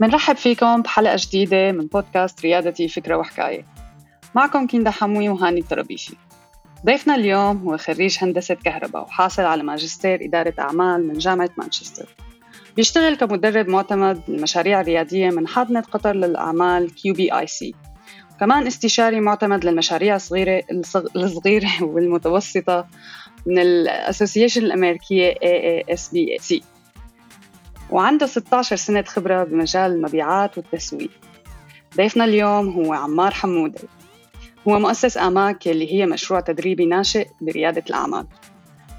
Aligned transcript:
بنرحب 0.00 0.36
فيكم 0.36 0.82
بحلقة 0.82 1.16
جديدة 1.18 1.72
من 1.72 1.86
بودكاست 1.86 2.40
ريادتي 2.40 2.88
فكرة 2.88 3.16
وحكاية. 3.16 3.66
معكم 4.34 4.66
كيندا 4.66 4.90
حموي 4.90 5.28
وهاني 5.28 5.60
الطرابيشي. 5.60 6.14
ضيفنا 6.86 7.14
اليوم 7.14 7.56
هو 7.56 7.76
خريج 7.76 8.16
هندسة 8.22 8.54
كهرباء 8.54 9.02
وحاصل 9.02 9.42
على 9.42 9.62
ماجستير 9.62 10.24
إدارة 10.24 10.54
أعمال 10.58 11.08
من 11.08 11.18
جامعة 11.18 11.50
مانشستر. 11.58 12.06
بيشتغل 12.76 13.16
كمدرب 13.16 13.68
معتمد 13.68 14.22
للمشاريع 14.28 14.80
الريادية 14.80 15.30
من 15.30 15.48
حاضنة 15.48 15.80
قطر 15.80 16.12
للأعمال 16.12 16.94
QBIC 16.94 17.74
كمان 18.40 18.66
استشاري 18.66 19.20
معتمد 19.20 19.64
للمشاريع 19.64 20.16
الصغيرة 20.16 20.62
الصغيرة 21.16 21.70
والمتوسطة 21.82 22.86
من 23.46 23.58
ال 23.58 23.67
association 23.67 24.62
الأمريكية 24.62 25.34
AASBC 25.34 26.62
وعنده 27.90 28.26
16 28.26 28.76
سنة 28.76 29.02
خبرة 29.02 29.44
بمجال 29.44 29.92
المبيعات 29.92 30.58
والتسويق. 30.58 31.10
ضيفنا 31.96 32.24
اليوم 32.24 32.68
هو 32.68 32.92
عمار 32.92 33.30
حمودة. 33.30 33.80
هو 34.68 34.78
مؤسس 34.78 35.16
آماك 35.16 35.68
اللي 35.68 35.94
هي 35.94 36.06
مشروع 36.06 36.40
تدريبي 36.40 36.86
ناشئ 36.86 37.28
بريادة 37.40 37.82
الأعمال. 37.88 38.26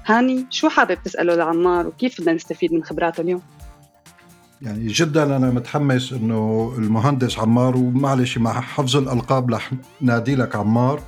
هاني 0.06 0.46
شو 0.50 0.68
حابب 0.68 0.98
تسأله 1.04 1.34
لعمار 1.34 1.86
وكيف 1.86 2.20
بدنا 2.20 2.32
نستفيد 2.32 2.72
من 2.72 2.84
خبراته 2.84 3.20
اليوم؟ 3.20 3.42
يعني 4.62 4.86
جدا 4.86 5.36
أنا 5.36 5.50
متحمس 5.50 6.12
إنه 6.12 6.72
المهندس 6.78 7.38
عمار 7.38 7.76
ومعلش 7.76 8.38
مع 8.38 8.60
حفظ 8.60 8.96
الألقاب 8.96 9.54
رح 9.54 9.70
نادي 10.00 10.34
لك 10.34 10.56
عمار. 10.56 11.00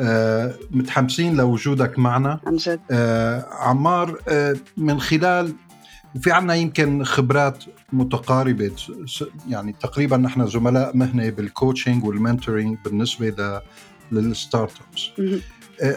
آه 0.00 0.54
متحمسين 0.70 1.36
لوجودك 1.36 1.98
معنا. 1.98 2.40
عن 2.46 2.56
جد. 2.56 2.80
آه 2.90 3.46
عمار 3.52 4.18
آه 4.28 4.56
من 4.76 5.00
خلال 5.00 5.52
وفي 6.16 6.32
عنا 6.32 6.54
يمكن 6.54 7.04
خبرات 7.04 7.64
متقاربة 7.92 8.72
يعني 9.48 9.72
تقريبا 9.72 10.16
نحن 10.16 10.46
زملاء 10.46 10.96
مهنة 10.96 11.30
بال 11.30 11.45
coaching 11.45 12.04
وال 12.04 12.18
mentoring 12.18 12.78
بالنسبة 12.84 13.60
لل 14.12 14.72
startups 14.90 15.10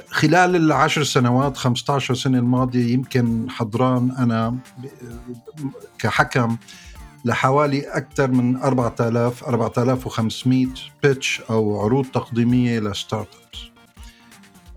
خلال 0.09 0.56
العشر 0.56 1.03
سنوات 1.03 1.58
15 1.58 2.14
سنة 2.14 2.40
الماضية 2.40 2.94
يمكن 2.94 3.50
حضران 3.50 4.12
أنا 4.12 4.58
كحكم 6.00 6.58
لحوالي 7.25 7.81
أكثر 7.81 8.31
من 8.31 8.58
4000 8.58 9.44
4500 9.44 10.67
pitch 11.03 11.42
أو 11.50 11.81
عروض 11.81 12.06
تقديمية 12.06 12.80
ل 12.80 13.28
startups 13.28 13.59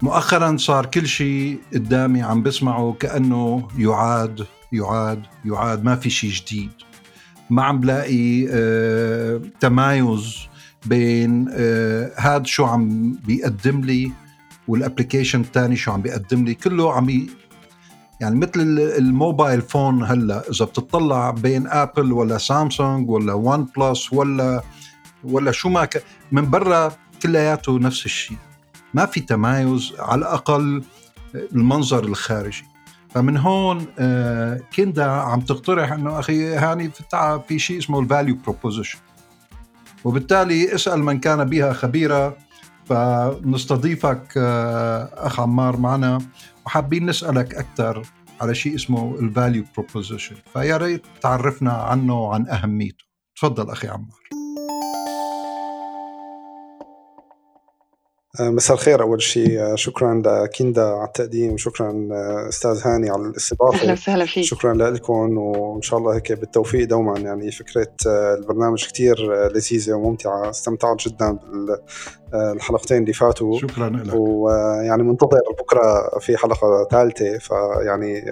مؤخرا 0.02 0.56
صار 0.56 0.86
كل 0.86 1.06
شيء 1.06 1.58
قدامي 1.74 2.22
عم 2.22 2.42
بسمعه 2.42 2.96
كأنه 3.00 3.68
يعاد 3.78 4.46
يعاد 4.72 5.22
يعاد 5.44 5.84
ما 5.84 5.96
في 5.96 6.10
شيء 6.10 6.30
جديد. 6.30 6.70
ما 7.50 7.62
عم 7.62 7.80
بلاقي 7.80 8.46
آه 8.50 9.40
تمايز 9.60 10.36
بين 10.86 11.48
آه 11.50 12.12
هذا 12.16 12.44
شو 12.44 12.64
عم 12.64 13.12
بيقدم 13.12 13.80
لي 13.80 14.12
وال 14.68 14.79
application 14.79 15.40
الثاني 15.40 15.76
شو 15.76 15.92
عم 15.92 16.02
بيقدم 16.02 16.44
لي. 16.44 16.54
كله 16.54 16.92
عم 16.92 17.06
بي 17.06 17.30
يعني 18.20 18.36
مثل 18.36 18.60
ال 18.98 19.07
mobile 19.07 19.62
phone 19.62 20.02
هلأ 20.04 20.50
إذا 20.50 20.64
بتطلع 20.64 21.30
بين 21.30 21.66
Apple 21.66 22.12
ولا 22.12 22.38
سامسونج 22.38 23.10
ولا 23.10 23.32
OnePlus 23.32 24.12
ولا 24.12 24.62
ولا 25.24 25.52
شو 25.52 25.68
ما 25.68 25.84
ك... 25.84 26.04
من 26.32 26.50
برا 26.50 26.92
كلياته 27.22 27.78
نفس 27.78 28.06
الشيء 28.06 28.36
ما 28.94 29.06
في 29.06 29.20
تمايز 29.20 29.92
على 29.98 30.18
الأقل 30.18 30.82
المنظر 31.34 32.04
الخارجي. 32.04 32.71
فمن 33.14 33.36
هون 33.36 33.86
آه، 33.98 34.60
كندا 34.76 35.04
عم 35.04 35.40
تقترح 35.40 35.92
إنه 35.92 36.18
أخي 36.18 36.54
هاني 36.54 36.90
في 37.48 37.58
شيء 37.58 37.78
اسمه 37.78 38.00
ال 38.00 38.06
value 38.06 38.36
proposition 38.44 38.98
وبالتالي 40.04 40.74
اسأل 40.74 41.02
من 41.02 41.20
كان 41.20 41.44
بها 41.44 41.72
خبيرا 41.72 42.36
فنستضيفك 42.86 44.34
آه، 44.36 45.10
أخ 45.12 45.40
عمار 45.40 45.76
معنا 45.76 46.18
وحابين 46.66 47.06
نسألك 47.06 47.54
أكثر 47.54 48.02
على 48.40 48.54
شيء 48.54 48.74
اسمه 48.74 49.18
ال 49.20 49.28
value 49.28 49.64
proposition 49.76 50.36
فيا 50.52 50.76
ريت 50.76 51.02
تعرفنا 51.20 51.72
عنه 51.72 52.20
وعن 52.20 52.48
أهميته. 52.48 53.04
تفضل 53.36 53.70
أخي 53.70 53.88
عمار. 53.88 54.41
مساء 58.40 58.76
الخير 58.76 59.02
أول 59.02 59.22
شيء 59.22 59.60
آه، 59.60 59.74
شكرا 59.74 60.22
لكيندا 60.26 60.82
على 60.82 61.06
التقديم 61.06 61.52
وشكرا 61.52 62.08
آه، 62.12 62.48
أستاذ 62.48 62.80
هاني 62.84 63.10
على 63.10 63.22
الاستضافة. 63.22 63.82
أهلا 63.82 63.92
وسهلا 63.92 64.24
فيك. 64.24 64.44
شكرا 64.44 64.74
لكم 64.74 65.38
وإن 65.38 65.82
شاء 65.82 65.98
الله 65.98 66.14
هيك 66.14 66.32
بالتوفيق 66.32 66.88
دوما. 66.88 67.18
يعني 67.18 67.50
فكرة 67.50 67.92
البرنامج 68.06 68.84
كثير 68.86 69.16
لذيذة 69.54 69.92
وممتعة. 69.92 70.50
استمتعت 70.50 70.96
جدا 71.08 71.38
الحلقتين 72.34 73.02
اللي 73.02 73.12
فاتوا. 73.12 73.58
شكرا 73.58 73.88
لك. 73.88 74.14
ويعني 74.14 75.02
منتظر 75.02 75.40
بكرة 75.58 76.18
في 76.20 76.36
حلقة 76.36 76.88
ثالثة. 76.90 77.38
فيعني 77.38 78.24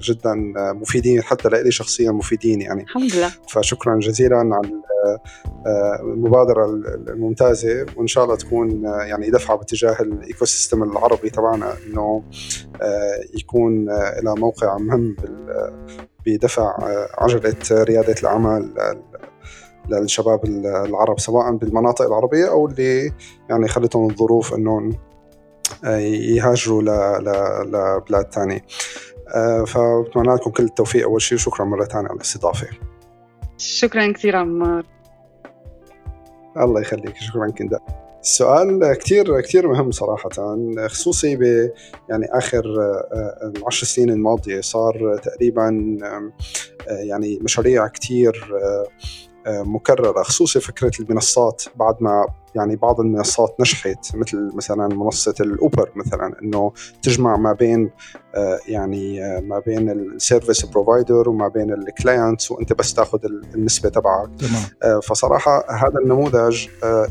جدا 0.00 0.34
مفيدين 0.56 1.22
حتى 1.22 1.48
لي 1.48 1.70
شخصيا 1.70 2.10
مفيدين 2.10 2.60
يعني. 2.60 2.82
الحمد 2.82 3.14
لله. 3.14 3.30
فشكرا 3.48 3.98
جزيلا 3.98 4.36
على 4.36 4.70
المبادرة 6.02 6.64
الممتازة 7.08 7.86
وإن 7.96 8.06
شاء 8.06 8.24
الله 8.24 8.36
تكون 8.36 8.84
يعني 8.84 9.30
دفعة 9.30 9.56
باتجاه 9.56 9.96
ال 10.00 10.44
ecosystem 10.44 10.82
العربي 10.82 11.30
تبعنا 11.30 11.72
إنه 11.86 12.22
يكون 13.34 13.86
لها 14.22 14.34
موقع 14.34 14.78
مهم 14.78 15.16
بدفع 16.26 16.76
عجلة 17.18 17.56
ريادة 17.72 18.14
الأعمال 18.22 18.74
للشباب 19.88 20.44
العرب 20.64 21.20
سواء 21.20 21.56
بالمناطق 21.56 22.06
العربية 22.06 22.50
أو 22.50 22.66
اللي 22.66 23.12
يعني 23.50 23.68
خلتهم 23.68 24.10
الظروف 24.10 24.54
أنهم 24.54 24.92
آه، 25.84 25.96
يهاجروا 25.98 26.82
لبلاد 26.82 28.32
ثانية 28.32 28.60
آه، 29.34 29.64
فبتمنى 29.64 30.34
لكم 30.34 30.50
كل 30.50 30.64
التوفيق. 30.64 31.04
أول 31.04 31.22
شيء 31.22 31.38
وشكرا 31.38 31.64
مرة 31.64 31.84
ثانية 31.84 32.08
على 32.08 32.16
الاستضافة. 32.16 32.66
شكرا 33.56 34.12
كثير 34.12 34.36
عمار. 34.36 34.86
الله 36.56 36.80
يخليك 36.80 37.16
شكرا 37.16 37.50
كندا. 37.50 37.78
السؤال 38.22 38.98
كثير 38.98 39.40
كثير 39.40 39.68
مهم 39.68 39.90
صراحة 39.90 40.30
خصوصي 40.86 41.36
ب 41.36 41.42
يعني 42.08 42.26
آخر 42.30 42.64
آه، 42.80 43.52
العشر 43.56 43.86
سنين 43.86 44.10
الماضية 44.10 44.60
صار 44.60 45.20
تقريبا 45.22 45.98
يعني 46.88 47.38
مشاريع 47.42 47.86
كثير 47.86 48.54
مكررة 49.46 50.22
خصوصي 50.22 50.60
فكرة 50.60 50.92
المنصات. 51.00 51.62
بعد 51.76 51.94
ما 52.00 52.26
يعني 52.54 52.76
بعض 52.76 53.00
المنصات 53.00 53.56
نجحت 53.60 54.16
مثل 54.16 54.50
مثلا 54.54 54.88
منصة 54.88 55.34
ال 55.40 55.50
Uber 55.50 55.90
مثلا 55.96 56.34
إنه 56.42 56.72
تجمع 57.02 57.36
ما 57.36 57.52
بين 57.52 57.90
آه، 58.34 58.58
يعني 58.68 59.24
آه، 59.24 59.40
ما 59.40 59.58
بين 59.58 59.90
ال 59.90 59.99
service 59.99 60.64
provider 60.64 61.28
وما 61.28 61.48
بين 61.48 61.72
ال 61.72 61.82
clients 61.82 62.50
وأنت 62.50 62.72
بس 62.72 62.94
تاخذ 62.94 63.18
النسبة 63.54 63.88
تبعك. 63.88 64.28
تمام. 64.38 64.62
آه، 64.82 65.00
فصراحة 65.00 65.64
هذا 65.70 65.98
النموذج 65.98 66.66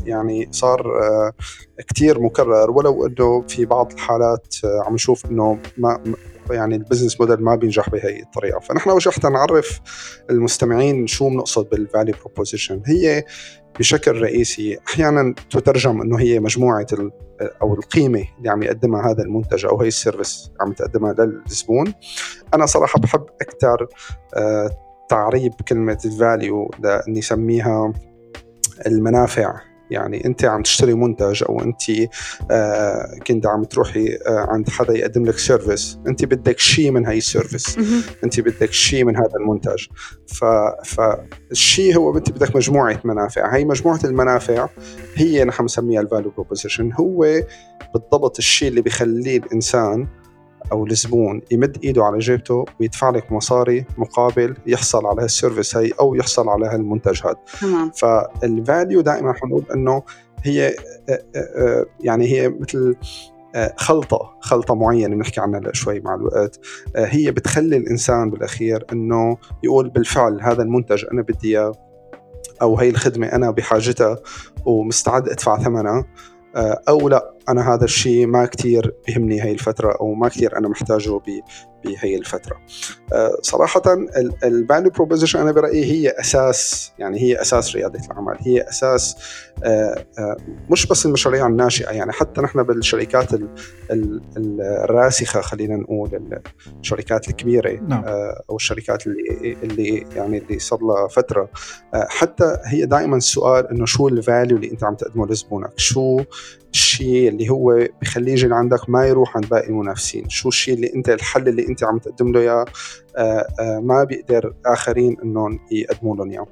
يعني 0.06 0.48
صار 0.50 0.84
كثير 1.88 2.20
مكرر. 2.20 2.70
ولو 2.70 3.06
إنه 3.06 3.44
في 3.48 3.64
بعض 3.64 3.92
الحالات 3.92 4.46
عم 4.64 4.94
نشوف 4.94 5.26
إنه 5.26 5.58
ما 5.78 6.00
يعني 6.50 6.76
ال 6.76 6.81
business 6.81 7.20
model 7.20 7.44
ما 7.44 7.54
بينجح 7.54 7.90
بهي 7.90 8.22
الطريقة. 8.22 8.60
فنحن 8.60 8.90
اول 8.90 9.02
حتى 9.02 9.28
نعرف 9.28 9.80
المستمعين 10.30 11.06
شو 11.06 11.28
بنقصد 11.28 11.68
بال 11.68 11.81
value 11.81 12.14
proposition 12.24 12.82
هي 12.86 13.24
بشكل 13.78 14.22
رئيسي 14.22 14.78
أحيانا 14.88 15.34
تترجم 15.50 16.00
إنه 16.00 16.20
هي 16.20 16.40
مجموعة 16.40 16.86
أو 17.62 17.74
القيمة 17.74 18.24
اللي 18.38 18.50
عم 18.50 18.62
يقدمها 18.62 19.10
هذا 19.10 19.22
المنتج 19.22 19.66
أو 19.66 19.80
هي 19.80 19.88
ال 19.88 19.96
service 19.96 20.50
عم 20.60 20.72
تقدمها 20.72 21.12
للزبون. 21.12 21.94
أنا 22.54 22.66
صراحة 22.66 23.00
بحب 23.00 23.26
أكثر 23.42 23.86
آه، 24.36 24.70
تعريب 25.08 25.52
كلمة 25.68 25.98
ال 26.04 26.15
value 26.15 26.70
لأسميها 26.82 27.92
المنافع. 28.86 29.73
يعني 29.94 30.24
أنت 30.24 30.44
عم 30.44 30.62
تشتري 30.62 30.94
منتج 30.94 31.44
أو 31.48 31.60
أنت 31.60 31.82
آه 32.50 33.18
كنت 33.26 33.46
عم 33.46 33.64
تروحي 33.64 34.08
آه 34.26 34.46
عند 34.48 34.68
حدا 34.68 34.92
يقدم 34.98 35.24
لك 35.24 35.38
service 35.38 35.98
أنت 36.06 36.24
بدك 36.24 36.58
شيء 36.58 36.90
من 36.90 37.06
هاي 37.06 37.18
ال 37.18 37.26
service 37.26 37.78
أنت 38.24 38.40
بدك 38.40 38.72
شيء 38.72 39.04
من 39.04 39.16
هذا 39.16 39.32
المنتج. 39.40 39.86
ف 40.26 40.44
فالشيء 40.84 41.96
هو 41.96 42.16
أنت 42.16 42.30
بدك 42.30 42.56
مجموعة 42.56 43.00
منافع. 43.04 43.54
هاي 43.54 43.64
مجموعة 43.64 44.00
المنافع 44.04 44.68
هي 45.14 45.44
نحن 45.44 45.62
بنسميها 45.62 46.00
ال 46.00 46.05
value 46.05 46.30
proposition 46.30 46.92
هو 46.92 47.26
بالضبط 47.94 48.38
الشيء 48.38 48.68
اللي 48.68 48.80
بيخليه 48.82 49.38
الإنسان 49.38 50.06
أو 50.72 50.86
الزبون 50.86 51.42
يمد 51.50 51.78
إيده 51.84 52.04
على 52.04 52.18
جيبته 52.18 52.64
ويدفع 52.80 53.10
لك 53.10 53.32
مصاري 53.32 53.84
مقابل 53.98 54.56
يحصل 54.66 55.06
على 55.06 55.22
هال 55.22 55.34
service 55.34 55.76
هي 55.76 55.92
أو 56.00 56.14
يحصل 56.14 56.48
على 56.48 56.66
هالمنتج 56.66 57.20
هذا 57.26 57.36
تمام. 57.60 57.90
فال 57.90 58.21
value 58.21 59.00
دائما 59.00 59.32
حنقول 59.32 59.64
إنه 59.74 60.02
هي 60.42 60.74
يعني 62.00 62.26
هي 62.26 62.48
مثل 62.48 62.96
خلطة 63.76 64.36
خلطة 64.40 64.74
معينة 64.74 65.16
بنحكي 65.16 65.40
عنها 65.40 65.72
شوي 65.72 66.00
مع 66.00 66.14
الوقت. 66.14 66.60
هي 66.96 67.30
بتخلي 67.30 67.76
الإنسان 67.76 68.30
بالأخير 68.30 68.84
أنه 68.92 69.36
يقول 69.62 69.88
بالفعل 69.90 70.40
هذا 70.42 70.62
المنتج 70.62 71.04
أنا 71.12 71.22
بدي 71.22 71.48
إياه 71.58 71.72
أو 72.62 72.78
هي 72.78 72.88
الخدمة 72.88 73.26
أنا 73.26 73.50
بحاجتها 73.50 74.18
ومستعد 74.66 75.28
أدفع 75.28 75.58
ثمنها. 75.58 76.04
آه، 76.56 76.82
أو 76.88 77.08
لا. 77.08 77.33
أنا 77.48 77.74
هذا 77.74 77.84
الشيء 77.84 78.26
ما 78.26 78.46
كتير 78.46 78.94
بهمني 79.08 79.42
هي 79.42 79.52
الفترة 79.52 79.96
أو 80.00 80.14
ما 80.14 80.28
كتير 80.28 80.58
أنا 80.58 80.68
محتاجه 80.68 81.10
بهي 81.84 82.16
الفترة. 82.16 82.56
آه، 83.12 83.38
صراحة 83.42 83.82
ال 84.44 84.52
value 84.52 84.90
proposition 84.90 85.38
أنا 85.38 85.52
برأيي 85.52 85.84
هي 85.84 86.10
أساس 86.10 86.92
يعني 86.98 87.20
هي 87.20 87.40
أساس 87.40 87.76
ريادة 87.76 88.00
الأعمال. 88.04 88.36
هي 88.40 88.60
أساس 88.68 89.16
آه، 89.64 90.04
مش 90.70 90.86
بس 90.86 91.06
المشاريع 91.06 91.46
الناشئة 91.46 91.90
يعني 91.90 92.12
حتى 92.12 92.40
نحن 92.40 92.62
بالشركات 92.62 93.28
الراسخة 93.90 95.40
خلينا 95.40 95.76
نقول 95.76 96.40
الشركات 96.80 97.28
الكبيرة 97.28 97.80
نعم. 97.88 98.04
أو 98.50 98.56
الشركات 98.56 99.06
اللي 99.06 99.56
اللي 99.62 100.06
يعني 100.16 100.38
اللي 100.38 100.58
صار 100.58 100.78
لها 100.82 101.08
فترة. 101.08 101.50
حتى 101.94 102.56
هي 102.64 102.86
دائما 102.86 103.16
السؤال 103.16 103.70
إنه 103.70 103.86
شو 103.86 104.08
ال 104.08 104.16
value 104.16 104.56
اللي 104.56 104.70
أنت 104.70 104.84
عم 104.84 104.94
تقدمه 104.94 105.26
لزبونك؟ 105.26 105.72
شو 105.76 106.20
الشيء 106.74 107.28
اللي 107.28 107.50
هو 107.50 107.88
بخليه 108.02 108.32
يجي 108.32 108.46
لعندك 108.46 108.90
ما 108.90 109.06
يروح 109.06 109.36
عند 109.36 109.48
باقي 109.48 109.68
المنافسين؟ 109.68 110.28
شو 110.28 110.48
الشيء 110.48 110.74
اللي 110.74 110.94
أنت 110.94 111.08
الحل 111.08 111.48
اللي 111.48 111.68
انت 111.74 111.84
عم 111.84 111.98
تقدم 111.98 112.32
له 112.32 112.40
اياه 112.40 112.64
آه، 113.16 113.46
آه، 113.60 113.80
ما 113.80 114.04
بيقدر 114.04 114.54
آخرين 114.66 115.16
إنهم 115.22 115.60
يقدموا 115.70 116.16
لهم 116.16 116.30
اياه. 116.30 116.46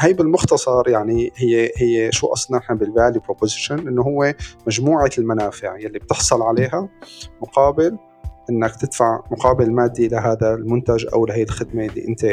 هي 0.00 0.12
بالمختصر 0.12 0.88
يعني 0.88 1.32
هي 1.36 1.70
هي 1.76 2.12
شو 2.12 2.26
قصدنا 2.26 2.58
نحن 2.58 2.74
بال 2.74 2.87
value 2.87 3.20
proposition 3.20 3.88
إنه 3.88 4.02
هو 4.02 4.34
مجموعة 4.66 5.10
المنافع 5.18 5.76
يلي 5.76 5.98
بتحصل 5.98 6.42
عليها 6.42 6.88
مقابل 7.42 7.98
إنك 8.50 8.76
تدفع 8.76 9.22
مقابل 9.30 9.72
مادي 9.72 10.08
لهذا 10.08 10.54
المنتج 10.54 11.06
أو 11.12 11.26
لهي 11.26 11.42
الخدمة 11.42 11.86
اللي 11.86 12.08
أنت 12.08 12.24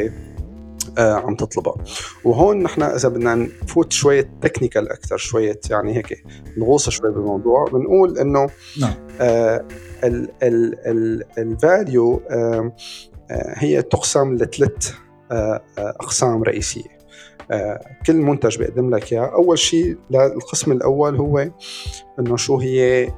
عم 1.00 1.36
تطلبها. 1.36 1.76
وهون 2.24 2.64
نحن 2.64 2.82
إذا 2.82 3.10
بدنا 3.10 3.36
نفوت 3.36 3.94
شوية 3.94 4.32
technical 4.42 4.90
أكثر 4.90 5.18
شوية 5.18 5.60
يعني 5.70 5.98
هيك 5.98 6.24
نغوص 6.58 6.90
شوي 6.90 7.12
بالموضوع. 7.12 7.66
بنقول 7.66 8.18
إنه 8.18 8.50
نعم. 8.82 8.94
آه 9.22 9.66
ال 11.38 11.52
value 11.52 12.22
آه 12.30 12.76
آه 13.32 13.54
هي 13.58 13.82
تقسم 13.82 14.36
لثلاث 14.36 14.92
آه 15.32 15.62
أقسام 15.78 16.44
رئيسية. 16.44 17.02
آه 17.52 17.80
كل 18.08 18.16
منتج 18.16 18.58
بيقدم 18.58 18.96
لك 18.96 19.14
اياه 19.14 19.26
أول 19.26 19.60
شيء 19.60 19.98
القسم 20.14 20.72
الأول 20.72 21.16
هو 21.16 21.50
إنه 22.20 22.38
شو 22.38 22.58
هي 22.58 23.10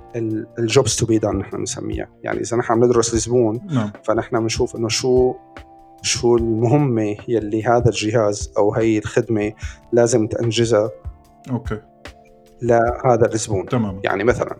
ال 0.59 0.67
jobs 0.67 0.95
to 0.95 1.05
be 1.05 1.17
done 1.17 1.37
نحن 1.37 1.57
بنسميها. 1.57 2.09
يعني 2.23 2.41
إذا 2.41 2.57
نحن 2.57 2.73
عم 2.73 2.83
ندرس 2.83 3.13
الزبون 3.13 3.59
نعم. 3.71 3.91
فنحن 4.03 4.39
بنشوف 4.39 4.75
إنه 4.75 4.87
شو 4.87 5.33
شو 6.03 6.35
المهمة 6.35 7.15
يلي 7.27 7.63
هذا 7.63 7.89
الجهاز 7.89 8.53
أو 8.57 8.73
هي 8.73 8.97
الخدمة 8.97 9.53
لازم 9.91 10.27
تنجزها 10.27 10.91
أوكي. 11.51 11.81
لهذا 12.61 13.33
الزبون. 13.33 13.65
تمام 13.65 14.01
يعني 14.03 14.23
مثلا 14.23 14.57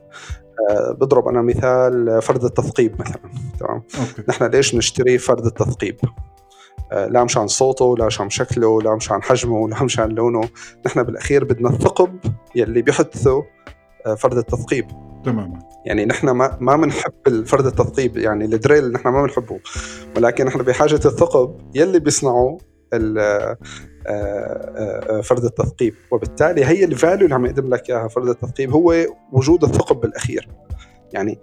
آه، 0.70 0.92
بضرب 0.92 1.28
أنا 1.28 1.42
مثال 1.42 2.22
فرد 2.22 2.44
التثقيب 2.44 3.02
مثلا 3.02 3.22
تمام؟ 3.60 3.84
أوكي. 4.00 4.24
نحن 4.30 4.46
ليش 4.46 4.76
نشتري 4.76 5.18
فرد 5.18 5.46
التثقيب؟ 5.46 5.96
آه، 6.92 7.08
لا 7.08 7.24
مشان 7.24 7.48
صوته 7.48 7.98
لا 7.98 8.06
مشان 8.06 8.30
شكله 8.30 8.82
لا 8.82 8.96
مشان 8.96 9.24
حجمه 9.24 9.70
لا 9.70 9.84
مشان 9.84 10.10
لونه. 10.10 10.50
نحن 10.86 11.04
بالأخير 11.04 11.44
بدنا 11.44 11.70
الثقب 11.70 12.20
يلي 12.56 12.82
بيحدثه 12.82 13.44
آه، 14.06 14.16
فرد 14.16 14.38
التثقيب. 14.38 14.88
تماما. 15.24 15.60
يعني 15.86 16.06
نحن 16.06 16.30
ما 16.30 16.58
ما 16.62 16.76
بنحب 16.76 17.14
الفرد 17.28 17.66
التثقيب 17.66 18.18
يعني 18.18 18.46
ال 18.46 18.53
drill 18.53 18.92
نحن 18.92 19.10
ما 19.10 19.22
بنحبه 19.22 19.60
ولكن 20.18 20.46
نحن 20.46 20.60
بحاجة 20.64 20.94
الثقب 20.94 21.58
يلي 21.76 22.00
بيصنعوا 22.00 22.58
آه، 22.94 23.58
آه، 24.08 25.22
فرد 25.22 25.44
التثقيب. 25.44 25.94
وبالتالي 26.12 26.66
هي 26.66 26.86
الفاليو 26.86 27.24
اللي 27.24 27.36
عم 27.36 27.46
يقدم 27.46 27.74
لك 27.74 27.90
إياها 27.90 28.08
فرد 28.08 28.30
التثقيب 28.30 28.72
هو 28.72 28.96
وجود 29.32 29.64
الثقب 29.64 30.02
بالأخير. 30.02 30.50
يعني 31.14 31.40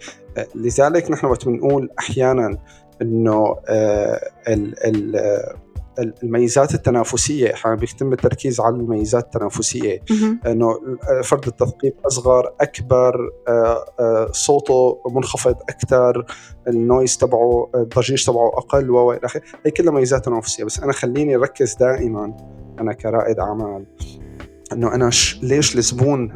لذلك 0.55 1.11
نحن 1.11 1.27
وقت 1.27 1.47
بنقول 1.47 1.91
أحيانا 1.99 2.59
إنه 3.03 3.57
ال 4.49 4.75
الميزات 5.99 6.75
التنافسية. 6.75 7.55
أحيانا 7.55 7.77
بيتم 7.77 8.13
التركيز 8.13 8.61
على 8.61 8.77
الميزات 8.77 9.25
التنافسية. 9.25 10.03
إنه 10.47 10.79
فرد 11.25 11.47
التثقيب 11.47 11.95
أصغر 12.07 12.53
أكبر 12.61 13.31
آه، 13.49 13.85
آه، 14.01 14.29
صوته 14.33 15.01
منخفض 15.11 15.57
أكثر 15.69 16.27
ال 16.69 16.77
noise 16.77 17.19
تبعه 17.19 17.71
الضجيج 17.75 18.27
تبعه 18.27 18.49
أقل 18.49 18.91
وإلى 18.91 19.21
آخره. 19.25 19.43
هي 19.67 19.71
كلها 19.71 19.93
ميزات 19.93 20.25
تنافسية. 20.25 20.65
بس 20.65 20.81
أنا 20.81 20.93
خليني 20.93 21.37
أركز 21.37 21.75
دائما 21.75 22.37
أنا 22.81 22.93
كرائد 22.93 23.39
أعمال 23.39 23.87
إنه 24.73 24.95
أنا 24.95 25.11
ليش 25.43 25.77
الزبون 25.77 26.33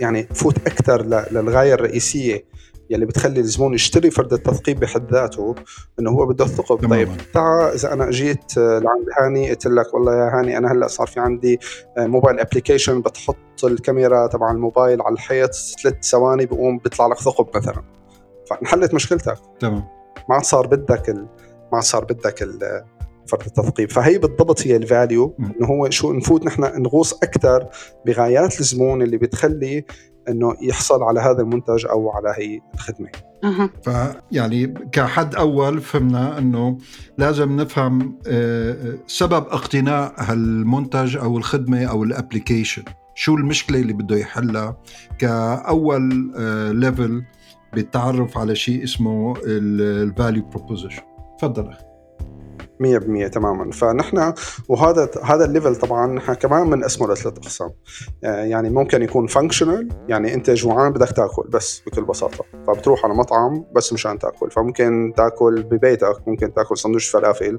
يعني 0.00 0.28
فوت 0.34 0.58
أكثر 0.66 1.06
للغاية 1.32 1.74
الرئيسية؟ 1.74 2.44
يلي 2.90 3.06
بتخلي 3.06 3.40
الزبون 3.40 3.74
يشتري 3.74 4.10
فرد 4.10 4.32
التثقيب 4.32 4.80
بحد 4.80 5.12
ذاته 5.12 5.54
إنه 6.00 6.10
هو 6.10 6.26
بده 6.26 6.44
الثقب. 6.44 6.90
طيب 6.90 7.08
تعا 7.34 7.74
إذا 7.74 7.92
أنا 7.92 8.08
اجيت 8.08 8.58
آه، 8.58 8.78
لعند 8.78 9.06
هاني 9.18 9.50
قلت 9.50 9.66
لك 9.66 9.94
والله 9.94 10.12
يا 10.14 10.38
هاني 10.38 10.58
أنا 10.58 10.72
هلأ 10.72 10.86
صار 10.86 11.06
في 11.06 11.20
عندي 11.20 11.60
آه، 11.98 12.06
mobile 12.06 12.40
application 12.40 13.00
بتحط 13.00 13.64
الكاميرا 13.64 14.26
تبع 14.26 14.50
الموبايل 14.50 15.02
على 15.02 15.12
الحيط 15.12 15.50
ثلاث 15.82 16.04
ثواني 16.04 16.46
بقوم 16.46 16.78
بيطلع 16.78 17.06
لك 17.06 17.18
ثقب 17.18 17.56
مثلا. 17.56 17.82
فانحلت 18.50 18.94
مشكلتك. 18.94 19.38
تمام. 19.60 19.84
ما 20.28 20.34
عاد 20.34 20.44
صار 20.44 20.66
بدك 20.66 21.08
ال... 21.08 21.26
ما 21.72 21.74
عاد 21.74 21.82
صار 21.82 22.04
بدك 22.04 22.42
ال... 22.42 22.84
فرد 23.28 23.46
التثقيب 23.46 23.90
فهي 23.90 24.18
بالضبط 24.18 24.66
هي 24.66 24.76
ال 24.76 24.86
value 24.86 25.36
إنه 25.40 25.66
هو 25.66 25.90
شو 25.90 26.12
نفوت 26.12 26.44
نحن 26.44 26.82
نغوص 26.82 27.12
أكثر 27.12 27.66
بغايات 28.06 28.60
الزبون 28.60 29.02
اللي 29.02 29.16
بتخلي 29.16 29.84
إنه 30.28 30.56
يحصل 30.62 31.02
على 31.02 31.20
هذا 31.20 31.42
المنتج 31.42 31.86
أو 31.86 32.10
على 32.10 32.34
هي 32.36 32.60
الخدمة. 32.74 33.08
أه. 33.44 33.70
فيعني 33.82 34.74
كحد 34.92 35.34
أول 35.34 35.80
فهمنا 35.80 36.38
إنه 36.38 36.78
لازم 37.18 37.56
نفهم 37.56 38.18
آه، 38.26 38.94
سبب 39.06 39.46
اقتناء 39.46 40.14
هالمنتج 40.18 41.16
أو 41.16 41.38
الخدمة 41.38 41.84
أو 41.84 42.04
ال 42.04 42.11
application 42.11 42.82
شو 43.14 43.34
المشكلة 43.34 43.80
اللي 43.80 43.92
بده 43.92 44.16
يحلها؟ 44.16 44.76
كأول 45.18 46.32
level 46.80 47.16
آه، 47.16 47.36
بالتعرف 47.74 48.38
على 48.38 48.54
شيء 48.54 48.84
اسمه 48.84 49.34
ال 49.46 49.62
value 49.62 50.42
proposition 50.42 51.02
تفضل 51.38 51.68
أخي. 51.68 51.85
100% 52.80 53.28
تماما. 53.28 53.70
فنحن 53.70 54.32
وهذا 54.68 55.10
هذا 55.24 55.44
ال 55.44 55.49
level 55.49 55.76
طبعا 55.76 56.06
نحن 56.06 56.34
كمان 56.34 56.70
بنقسمه 56.70 57.12
لثلاث 57.12 57.38
أقسام. 57.38 57.70
آه، 58.24 58.44
يعني 58.44 58.70
ممكن 58.70 59.02
يكون 59.02 59.26
functional 59.26 59.88
يعني 60.08 60.34
أنت 60.34 60.50
جوعان 60.50 60.92
بدك 60.92 61.08
تأكل 61.08 61.48
بس 61.48 61.82
بكل 61.86 62.04
بساطة. 62.04 62.44
فبتروح 62.66 63.04
على 63.04 63.14
مطعم 63.14 63.64
بس 63.74 63.92
مشان 63.92 64.18
تأكل. 64.18 64.50
فممكن 64.50 65.12
تأكل 65.16 65.62
ببيتك 65.62 66.28
ممكن 66.28 66.54
تأكل 66.54 66.78
سندويش 66.78 67.08
فلافل 67.08 67.58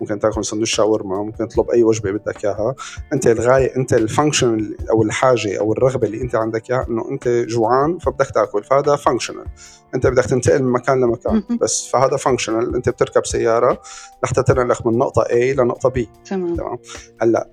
ممكن 0.00 0.18
تأكل 0.18 0.44
سندويش 0.44 0.70
شاورما 0.70 1.22
ممكن 1.22 1.48
تطلب 1.48 1.70
أي 1.70 1.82
وجبة 1.82 2.10
بدك 2.10 2.44
إياها. 2.44 2.74
أنت 3.12 3.26
الغاية 3.26 3.76
أنت 3.76 3.94
ال 3.94 4.03
function 4.03 4.74
أو 4.90 5.02
الحاجة 5.02 5.60
أو 5.60 5.72
الرغبة 5.72 6.06
اللي 6.06 6.20
أنت 6.22 6.34
عندك 6.34 6.70
إياها 6.70 6.86
إنه 6.88 7.10
أنت 7.10 7.28
جوعان 7.28 7.98
فبدك 7.98 8.30
تأكل. 8.30 8.64
فهذا 8.64 8.96
functional 8.96 9.46
أنت 9.94 10.06
بدك 10.06 10.24
تنتقل 10.24 10.62
من 10.62 10.72
مكان 10.72 11.00
لمكان 11.00 11.42
بس. 11.60 11.88
فهذا 11.92 12.16
functional 12.16 12.74
أنت 12.74 12.88
بتركب 12.88 13.26
سيارة 13.26 13.80
لحتى 14.24 14.42
تنقلك 14.58 14.86
من 14.86 14.98
نقطة 14.98 15.22
A 15.22 15.34
لنقطة 15.34 15.90
B. 15.90 16.06
تمام. 16.24 16.56
تمام؟ 16.56 16.78
هلأ 17.22 17.48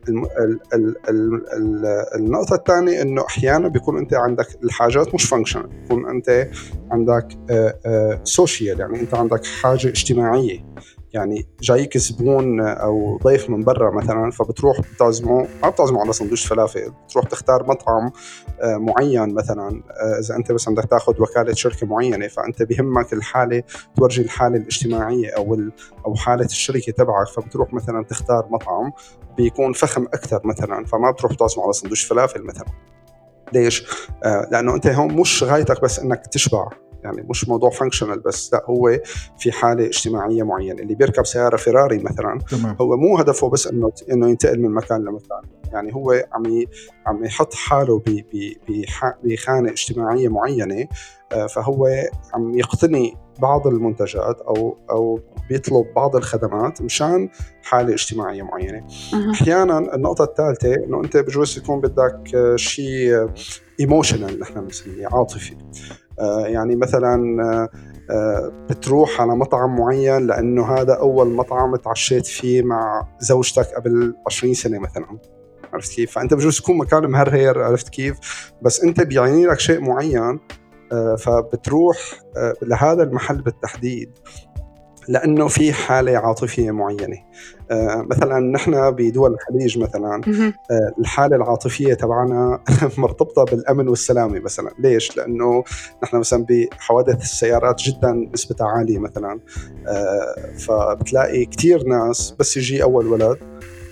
النقطة 2.15 2.55
الثانية 2.55 3.01
إنه 3.01 3.25
أحيانا 3.25 3.67
بيكون 3.67 3.97
أنت 3.97 4.13
عندك 4.13 4.47
الحاجات 4.63 5.15
مش 5.15 5.25
functional 5.25 5.67
بيكون 5.67 6.09
أنت 6.09 6.47
عندك 6.91 7.27
social 8.23 8.81
آه، 8.81 8.85
آه، 8.85 8.87
يعني 8.87 9.01
أنت 9.01 9.13
عندك 9.13 9.45
حاجة 9.45 9.87
اجتماعية. 9.87 10.65
يعني 11.15 11.47
جايك 11.61 11.97
زبون 11.97 12.61
أو 12.61 13.19
ضيف 13.23 13.49
من 13.49 13.63
برا 13.63 13.91
مثلا 13.91 14.31
فبتروح 14.31 14.79
بتعزمه. 14.79 15.47
ما 15.63 15.69
بتعزمه 15.69 16.01
على 16.01 16.13
سندويش 16.13 16.45
فلافل 16.45 16.91
بتروح 17.07 17.25
تختار 17.25 17.67
مطعم 17.67 18.11
آه، 18.61 18.77
معين 18.77 19.33
مثلا. 19.33 19.83
آه، 19.91 20.19
إذا 20.19 20.35
أنت 20.35 20.51
بس 20.51 20.69
بدك 20.69 20.89
تاخذ 20.89 21.21
وكالة 21.21 21.53
شركة 21.53 21.87
معينة 21.87 22.27
فأنت 22.27 22.63
بهمك 22.63 23.13
الحالة 23.13 23.63
تورجي 23.95 24.21
الحالة 24.21 24.57
الاجتماعية 24.57 25.29
أو 25.29 25.57
أو 26.05 26.15
حالة 26.15 26.45
الشركة 26.45 26.91
تبعك. 26.91 27.27
فبتروح 27.27 27.73
مثلا 27.73 28.03
تختار 28.03 28.47
مطعم 28.49 28.91
بيكون 29.37 29.73
فخم 29.73 30.03
أكثر 30.03 30.41
مثلا 30.45 30.85
فما 30.85 31.11
بتروح 31.11 31.33
تعزمه 31.33 31.63
على 31.63 31.73
سندويش 31.73 32.03
فلافل 32.03 32.43
مثلا. 32.43 32.65
ليش؟ 33.53 33.85
آه 34.23 34.47
لأنه 34.51 34.75
أنت 34.75 34.87
هون 34.87 35.13
مش 35.13 35.43
غايتك 35.43 35.81
بس 35.81 35.99
إنك 35.99 36.27
تشبع. 36.27 36.69
يعني 37.05 37.25
مش 37.29 37.49
موضوع 37.49 37.69
فانكشنال 37.69 38.19
بس 38.19 38.53
لا 38.53 38.63
هو 38.65 38.99
في 39.37 39.51
حالة 39.51 39.85
اجتماعية 39.85 40.43
معينة 40.43 40.81
اللي 40.81 40.95
بيركب 40.95 41.25
سيارة 41.25 41.57
فيراري 41.57 41.97
مثلا 41.97 42.39
تمام. 42.51 42.75
هو 42.81 42.97
مو 42.97 43.17
هدفه 43.17 43.49
بس 43.49 43.67
إنه 43.67 43.91
إنه 44.11 44.29
ينتقل 44.29 44.59
من 44.59 44.71
مكان 44.71 45.01
لمكان 45.01 45.41
يعني 45.73 45.95
هو 45.95 46.11
عم 46.33 46.65
عم 47.07 47.25
يحط 47.25 47.53
حاله 47.53 48.01
بخانة 49.23 49.69
اجتماعية 49.69 50.29
معينة 50.29 50.87
آه، 51.31 51.47
فهو 51.47 51.87
عم 52.33 52.57
يقتني 52.57 53.24
بعض 53.39 53.67
المنتجات 53.67 54.41
أو 54.41 54.77
أو 54.89 55.19
بيطلب 55.49 55.85
بعض 55.95 56.15
الخدمات 56.15 56.81
مشان 56.81 57.29
حالة 57.63 57.93
اجتماعية 57.93 58.43
معينة 58.43 58.87
أحيانا 59.33 59.95
النقطة 59.95 60.23
الثالثة 60.23 60.75
إنه 60.75 61.01
أنت 61.03 61.17
بجوز 61.17 61.57
يكون 61.57 61.81
بدك 61.81 62.53
شيء 62.55 63.29
ايموشنال 63.79 64.39
نحن 64.39 64.61
بنسميه 64.61 65.07
عاطفي 65.13 65.55
آه، 66.19 66.47
يعني 66.47 66.75
مثلا 66.75 67.43
آه، 67.43 67.69
آه، 68.11 68.65
بتروح 68.69 69.21
على 69.21 69.35
مطعم 69.35 69.75
معين 69.75 70.27
لأنه 70.27 70.73
هذا 70.73 70.93
أول 70.93 71.27
مطعم 71.27 71.75
تعشيت 71.75 72.25
فيه 72.25 72.61
مع 72.61 73.07
زوجتك 73.19 73.65
قبل 73.65 74.15
20 74.27 74.53
سنة 74.53 74.79
مثلا 74.79 75.05
عرفت 75.73 75.91
كيف؟ 75.91 76.11
فأنت 76.11 76.33
بجوز 76.33 76.59
تكون 76.59 76.77
مكان 76.77 77.07
مهرهر 77.07 77.63
عرفت 77.63 77.89
كيف؟ 77.89 78.17
بس 78.61 78.83
أنت 78.83 79.01
بيعني 79.01 79.45
لك 79.45 79.59
شيء 79.59 79.81
معين 79.81 80.39
فبتروح 81.17 81.97
لهذا 82.61 83.03
المحل 83.03 83.41
بالتحديد 83.41 84.09
لأنه 85.07 85.47
في 85.47 85.73
حالة 85.73 86.17
عاطفية 86.17 86.71
معينة. 86.71 87.17
آه 87.71 88.05
مثلا 88.09 88.39
نحن 88.39 88.91
بدول 88.91 89.33
الخليج 89.33 89.79
مثلا 89.79 90.21
آه 90.71 90.91
الحالة 90.99 91.35
العاطفية 91.35 91.93
تبعنا 91.93 92.59
مرتبطة 92.97 93.43
بالأمن 93.43 93.87
والسلامة 93.87 94.39
مثلا. 94.39 94.71
ليش؟ 94.79 95.17
لأنه 95.17 95.63
نحن 96.03 96.17
مثلا 96.17 96.45
بحوادث 96.49 97.21
السيارات 97.21 97.81
جدا 97.81 98.29
نسبتها 98.33 98.67
عالية 98.67 98.99
مثلا. 98.99 99.39
آه 99.87 100.57
فبتلاقي 100.57 101.45
كثير 101.45 101.83
ناس 101.87 102.35
بس 102.39 102.57
يجي 102.57 102.83
أول 102.83 103.07
ولد 103.07 103.37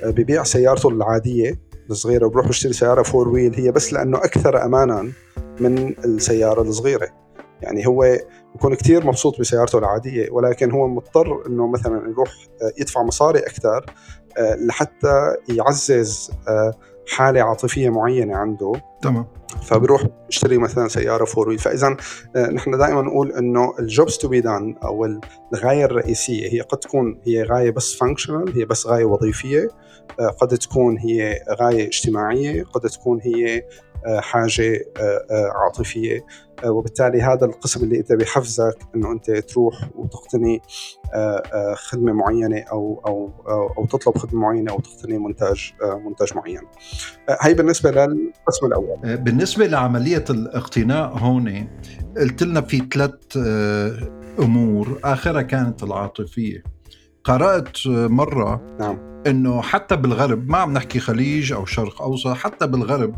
آه 0.04 0.10
ببيع 0.10 0.44
سيارته 0.44 0.90
العادية. 0.90 1.73
الصغيرة 1.90 2.26
وبروح 2.26 2.50
يشتري 2.50 2.74
سيارة 2.74 3.04
فور 3.04 3.30
ويل 3.30 3.56
هي 3.56 3.72
بس 3.72 3.94
لأنه 3.94 4.18
أكثر 4.18 4.66
امانا 4.66 5.12
من 5.60 5.96
السيارة 6.06 6.62
الصغيرة. 6.62 7.24
يعني 7.62 7.88
هو 7.88 8.18
بكون 8.56 8.76
كثير 8.76 9.06
مبسوط 9.06 9.40
بسيارته 9.40 9.80
العادية 9.80 10.32
ولكن 10.32 10.72
هو 10.72 10.88
مضطر 10.88 11.48
إنه 11.48 11.68
مثلا 11.68 12.10
يروح 12.10 12.30
آه، 12.30 12.82
يدفع 12.82 13.04
مصاري 13.04 13.40
أكثر 13.40 13.86
آه، 14.38 14.56
لحتى 14.56 15.36
يعزز 15.50 16.32
آه، 16.48 16.74
حالة 17.08 17.42
عاطفية 17.42 17.90
معينة 17.90 18.36
عنده. 18.36 18.74
تمام. 19.02 19.26
فبروح 19.64 20.04
يشتري 20.30 20.58
مثلا 20.58 20.88
سيارة 20.88 21.26
four 21.26 21.50
wheel 21.50 21.60
فاذا 21.60 21.98
نحن 22.36 22.78
دائما 22.78 23.02
نقول 23.02 23.32
إنه 23.32 23.74
ال 23.80 23.87
jobs 23.87 24.18
to 24.18 24.28
be 24.28 24.42
done 24.42 24.76
أو 24.84 25.20
الغاية 25.54 25.86
الرئيسية 25.86 26.54
هي 26.54 26.62
قد 26.62 26.78
تكون 26.78 27.20
هي 27.24 27.44
غاية 27.44 27.72
بس 27.72 27.96
functional 27.96 28.54
هي 28.56 28.66
بس 28.66 28.88
غاية 28.88 29.06
وظيفية. 29.06 29.68
قد 30.42 30.48
تكون 30.48 30.98
هي 30.98 31.44
غاية 31.62 31.88
اجتماعية 31.88 32.64
قد 32.64 32.90
تكون 32.90 33.20
هي 33.22 33.64
حاجة 34.22 34.86
عاطفية 35.56 36.26
آه، 36.64 36.72
وبالتالي 36.72 37.22
هذا 37.22 37.46
القسم 37.46 37.84
اللي 37.84 37.98
أنت 37.98 38.14
بحفزك 38.14 38.78
إنه 38.96 39.12
أنت 39.12 39.32
تروح 39.32 39.90
وتقتني 39.96 40.62
آه، 41.14 41.44
آه، 41.54 41.74
خدمة 41.76 42.14
معينة 42.14 42.60
أو 42.72 43.02
أو 43.08 43.32
أو 43.78 43.86
تطلب 43.86 44.18
خدمة 44.18 44.42
معينة 44.42 44.72
أو 44.72 44.80
تقتني 44.80 45.18
منتج 45.18 45.62
منتج 46.06 46.38
معين. 46.38 46.62
هي 47.42 47.54
بالنسبة 47.54 47.92
للقسم 47.92 48.66
الأول. 48.66 49.18
بالنسبة 49.18 49.68
لعملية 49.68 50.26
الاقتناء 50.30 51.18
هون 51.18 51.68
قلت 52.18 52.44
لنا 52.44 52.62
في 52.62 52.88
ثلاث 52.94 53.38
أمور 54.40 55.00
آخرها 55.04 55.42
كانت 55.42 55.84
العاطفية. 55.84 56.64
قرأت 57.24 57.88
مرة 57.88 58.76
نعم 58.80 59.13
إنه 59.28 59.62
حتى 59.62 59.96
بالغرب 59.96 60.50
ما 60.50 60.58
عم 60.58 60.74
نحكي 60.74 61.00
خليج 61.00 61.54
أو 61.54 61.66
شرق 61.66 62.02
أوسط 62.02 62.34
حتى 62.34 62.68
بالغرب 62.68 63.16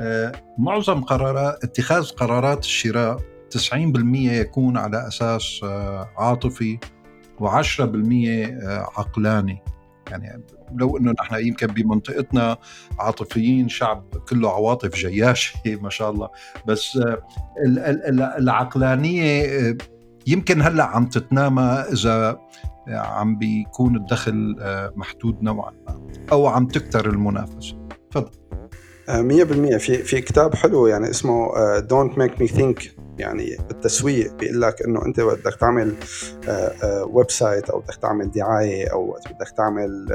آه، 0.00 0.32
معظم 0.58 1.00
قرارات 1.00 1.64
اتخاذ 1.64 2.08
قرارات 2.08 2.64
الشراء 2.64 3.16
90% 3.50 4.32
يكون 4.32 4.76
على 4.76 5.08
أساس 5.08 5.60
آه، 5.64 6.10
عاطفي 6.18 6.78
و10% 7.40 7.80
آه، 7.80 8.88
عقلاني. 8.96 9.58
يعني 10.10 10.44
لو 10.74 10.96
إنه 10.96 11.12
نحن 11.20 11.46
يمكن 11.46 11.66
بمنطقتنا 11.66 12.56
عاطفيين 12.98 13.68
شعب 13.68 14.04
كله 14.28 14.50
عواطف 14.50 14.94
جياشه 14.94 15.60
ما 15.82 15.90
شاء 15.90 16.10
الله. 16.10 16.28
بس 16.66 16.98
العقلانية 18.38 19.76
يمكن 20.26 20.62
هلأ 20.62 20.84
عم 20.84 21.06
تتنامى 21.06 21.62
إذا 21.92 22.38
عم 22.88 23.36
بيكون 23.38 23.96
الدخل 23.96 24.56
محدود 24.96 25.42
نوعا 25.42 25.72
ما 25.88 26.08
أو 26.32 26.46
عم 26.46 26.66
تكتر 26.66 27.10
المنافسة. 27.10 27.76
تفضل. 28.10 28.30
100% 29.08 29.76
في 29.76 30.02
في 30.02 30.20
كتاب 30.20 30.54
حلو 30.54 30.86
يعني 30.86 31.10
اسمه 31.10 31.48
don't 31.78 32.18
make 32.18 32.40
me 32.40 32.48
think 32.48 32.92
يعني 33.18 33.56
بالتسويق 33.68 34.34
بيقول 34.34 34.60
لك 34.60 34.82
إنه 34.82 35.06
أنت 35.06 35.20
بدك 35.20 35.54
تعمل 35.54 35.94
ويب 37.04 37.26
آه، 37.26 37.26
site 37.28 37.70
آه، 37.70 37.72
أو 37.72 37.80
بدك 37.80 37.94
تعمل 37.94 38.30
دعاية 38.30 38.92
أو 38.92 39.16
بدك 39.30 39.48
تعمل 39.56 40.06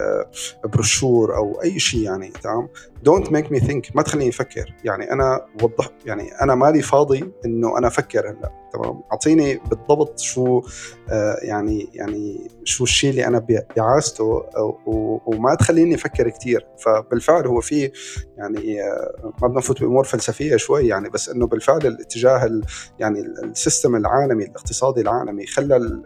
بروشور 0.64 1.34
آه، 1.34 1.38
أو 1.38 1.62
أي 1.64 1.80
شيء 1.80 2.02
يعني 2.02 2.30
تمام؟ 2.44 2.70
don't 3.04 3.32
make 3.32 3.52
me 3.52 3.60
think 3.60 3.96
ما 3.96 4.02
تخليني 4.02 4.30
أفكر. 4.30 4.76
يعني 4.84 5.12
أنا 5.12 5.46
وضح 5.64 5.90
يعني 6.06 6.32
أنا 6.42 6.56
مالي 6.56 6.82
فاضي 6.82 7.32
إنه 7.46 7.78
أنا 7.78 7.88
أفكر 7.88 8.30
هلأ. 8.30 8.67
تمام؟ 8.74 9.02
أعطيني 9.12 9.60
بالضبط 9.70 10.20
شو 10.20 10.62
آه 11.10 11.38
يعني 11.42 11.90
يعني 11.94 12.50
شو 12.64 12.84
الشيء 12.84 13.10
اللي 13.10 13.28
أنا 13.28 13.46
بعازته 13.78 14.44
وما 15.26 15.56
تخليني 15.56 15.96
أفكر 15.96 16.30
كثير 16.30 16.68
فبالفعل 16.78 17.48
هو 17.48 17.62
في 17.62 17.92
يعني 18.38 18.84
آه 18.84 19.32
ما 19.42 19.48
بدنا 19.48 19.58
نفوت 19.58 19.82
بأمور 19.82 20.04
فلسفية 20.04 20.56
شوي 20.56 20.88
يعني 20.88 21.10
بس 21.10 21.30
إنه 21.30 21.48
بالفعل 21.48 21.88
الاتجاه 21.88 22.62
يعني 23.00 23.20
ال 23.44 23.51
system 23.51 23.96
العالمي 23.96 24.44
الاقتصادي 24.44 25.02
العالمي 25.02 25.46
خلى 25.46 26.02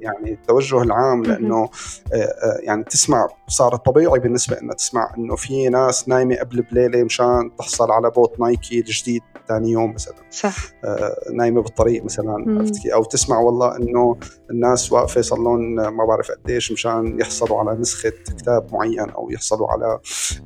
يعني 0.00 0.32
التوجه 0.32 0.82
العام 0.82 1.22
لأنه 1.22 1.68
آه, 2.12 2.58
يعني 2.62 2.84
تسمع 2.84 3.28
صار 3.48 3.76
طبيعي 3.76 4.18
بالنسبة 4.18 4.56
لنا 4.62 4.74
تسمع 4.74 5.14
إنه 5.18 5.36
في 5.36 5.68
ناس 5.68 6.08
نايمة 6.08 6.36
قبل 6.36 6.62
بليلة 6.62 7.04
مشان 7.04 7.50
تحصل 7.58 7.90
على 7.90 8.10
بوت 8.10 8.40
نايكي 8.40 8.78
الجديد. 8.78 9.22
ثاني 9.52 9.70
يوم 9.70 9.92
مثلا 9.94 10.14
صح. 10.30 10.56
آه 10.84 11.16
نايمة 11.32 11.62
بالطريق 11.62 12.04
مثلا 12.04 12.44
عرفت 12.48 12.86
أو 12.86 13.04
تسمع 13.04 13.38
والله 13.38 13.76
إنه 13.76 14.16
الناس 14.50 14.92
واقفة 14.92 15.20
صار 15.20 15.38
لهم 15.38 15.74
ما 15.74 16.04
بعرف 16.04 16.30
قديش 16.30 16.72
مشان 16.72 17.20
يحصلوا 17.20 17.58
على 17.58 17.80
نسخة 17.80 18.12
كتاب 18.38 18.66
معين 18.72 19.10
أو 19.10 19.30
يحصلوا 19.30 19.72
على 19.72 19.98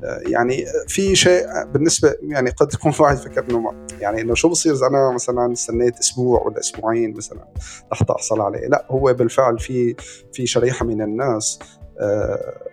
آه 0.03 0.21
يعني 0.27 0.65
في 0.87 1.15
شيء 1.15 1.45
بالنسبة 1.73 2.15
يعني 2.21 2.49
قد 2.49 2.73
يكون 2.73 2.93
واحد 2.99 3.17
فكر 3.17 3.45
إنه 3.49 3.87
يعني 3.99 4.21
إنه 4.21 4.33
شو 4.33 4.49
بصير 4.49 4.73
إذا 4.73 4.87
أنا 4.87 5.11
مثلا 5.11 5.53
استنيت 5.53 5.99
أسبوع 5.99 6.41
ولا 6.41 6.59
أسبوعين 6.59 7.17
مثلا 7.17 7.47
لحتى 7.91 8.13
أحصل 8.13 8.41
عليه؟ 8.41 8.67
لا 8.67 8.87
هو 8.89 9.13
بالفعل 9.13 9.59
في 9.59 9.95
في 10.33 10.47
شريحة 10.47 10.85
من 10.85 11.01
الناس 11.01 11.59
آه، 11.99 12.67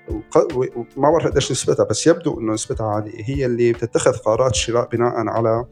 ما 0.96 1.10
بعرف 1.10 1.26
قديش 1.26 1.52
نسبتها 1.52 1.84
بس 1.84 2.06
يبدو 2.06 2.40
إنه 2.40 2.52
نسبتها 2.52 2.86
عالية 2.86 3.24
هي 3.24 3.46
اللي 3.46 3.72
بتتخذ 3.72 4.16
قرارات 4.16 4.52
الشراء 4.52 4.88
بناء 4.88 5.28
على 5.28 5.48
آه، 5.48 5.68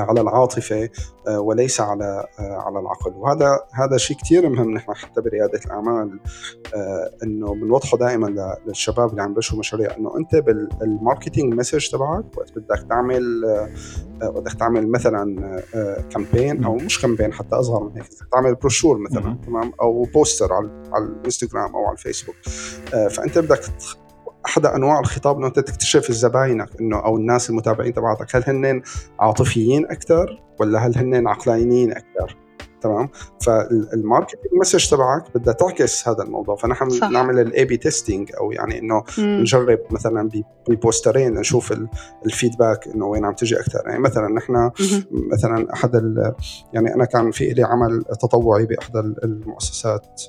على 0.00 0.20
العاطفة 0.20 0.88
آه، 1.28 1.40
وليس 1.40 1.80
على 1.80 2.26
آه، 2.38 2.62
على 2.66 2.78
العقل. 2.78 3.12
وهذا 3.16 3.60
هذا 3.72 3.96
شيء 3.96 4.16
كثير 4.16 4.48
مهم 4.48 4.70
نحن 4.70 4.94
حتى 4.94 5.20
برياده 5.20 5.60
الأعمال 5.66 6.20
إنه 7.22 7.54
بنوضحه 7.54 7.98
دائما 7.98 8.56
للشباب 8.66 9.10
اللي 9.10 9.22
عم 9.22 9.34
بلشوا 9.34 9.58
مشاريع 9.58 9.96
إنه 9.96 10.16
أنت 10.18 10.36
بال 10.36 10.58
marketing 10.58 11.54
message 11.54 11.88
تبعك 11.88 12.24
وقت 12.36 12.58
بدك 12.58 12.86
تعمل 12.88 13.44
بدك 14.22 14.52
تعمل 14.52 14.88
مثلا 14.88 15.62
campaign 16.10 16.64
أو 16.64 16.74
مش 16.74 17.00
كامبين 17.02 17.32
حتى 17.32 17.56
اصغر 17.56 17.84
من 17.84 17.92
هيك 17.96 18.04
بدك 18.04 18.28
تعمل 18.32 18.54
بروشور 18.54 18.98
مثلا 18.98 19.38
تمام؟ 19.46 19.72
أو 19.80 20.02
بوستر 20.02 20.52
على 20.52 20.68
على 20.92 21.04
الإنستغرام 21.04 21.74
أو 21.74 21.84
على 21.86 21.92
الفيسبوك. 21.92 22.36
فأنت 23.10 23.38
بدك 23.38 23.60
احدى 24.46 24.68
أنواع 24.68 25.00
الخطاب 25.00 25.36
إنه 25.36 25.46
أنت 25.46 25.60
تكتشف 25.60 26.12
زباينك 26.12 26.68
إنه 26.80 27.04
أو 27.04 27.16
الناس 27.16 27.50
المتابعين 27.50 27.94
تبعتك 27.94 28.36
هل 28.36 28.44
هن 28.46 28.82
عاطفيين 29.20 29.86
أكثر 29.86 30.42
ولا 30.60 30.86
هل 30.86 30.98
هن 30.98 31.28
عقلانيين 31.28 31.92
أكثر 31.92 32.36
تمام؟ 32.82 33.08
فال 33.46 33.65
marketing 33.65 34.52
message 34.60 34.90
تبعك 34.90 35.24
بدها 35.34 35.54
تعكس 35.54 36.08
هذا 36.08 36.22
الموضوع. 36.22 36.56
فنحن 36.56 36.90
صح. 36.90 37.10
نعمل 37.10 37.38
ال 37.38 37.64
A/B 37.64 37.76
testing 37.76 38.30
أو 38.40 38.52
يعني 38.52 38.78
إنه 38.78 39.04
نجرب 39.18 39.78
مثلا 39.90 40.30
ب 40.68 40.75
posterين 40.75 41.34
نشوف 41.34 41.74
ال 42.26 42.33
feedback 42.33 42.88
إنه 42.88 43.06
وين 43.06 43.24
عم 43.24 43.34
تجي 43.34 43.60
أكثر 43.60 43.82
يعني 43.86 44.00
مثلا 44.00 44.28
نحن 44.28 44.70
مثلا 45.32 45.72
أحد 45.72 45.94
يعني 46.72 46.94
أنا 46.94 47.04
كان 47.04 47.30
في 47.30 47.48
لي 47.48 47.62
عمل 47.62 48.04
تطوعي 48.04 48.66
باحدى 48.66 48.98
المؤسسات 48.98 50.22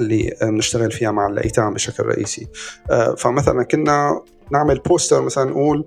اللي 0.00 0.36
بنشتغل 0.42 0.90
فيها 0.90 1.10
مع 1.10 1.26
الايتام 1.26 1.74
بشكل 1.74 2.02
رئيسي. 2.02 2.48
آه، 2.90 3.14
فمثلا 3.14 3.62
كنا 3.62 4.22
نعمل 4.52 4.78
poster 4.78 5.22
مثلا 5.22 5.50
نقول 5.50 5.86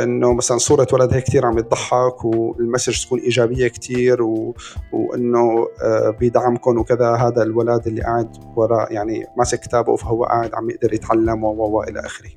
إنه 0.00 0.34
مثلا 0.34 0.58
صورة 0.58 0.86
ولد 0.92 1.14
هيك 1.14 1.24
كثير 1.24 1.46
عم 1.46 1.58
يضحك 1.58 2.24
وال 2.24 2.42
message 2.42 3.04
تكون 3.04 3.20
إيجابية 3.20 3.68
كثير 3.68 4.22
و... 4.22 4.54
وإنه 4.92 5.68
آه، 5.82 6.10
بيدعمكم 6.10 6.78
وكذا. 6.78 7.14
هذا 7.14 7.42
الولد 7.42 7.86
اللي 7.86 8.02
قاعد 8.02 8.36
وراء 8.56 8.92
يعني 8.92 9.26
ماسك 9.38 9.60
كتابه 9.60 9.96
فهو 9.96 10.24
قاعد 10.24 10.54
عم 10.54 10.70
يقدر 10.70 10.94
يتعلم 10.94 11.44
و 11.44 11.82
إلى 11.82 12.00
آخره. 12.00 12.30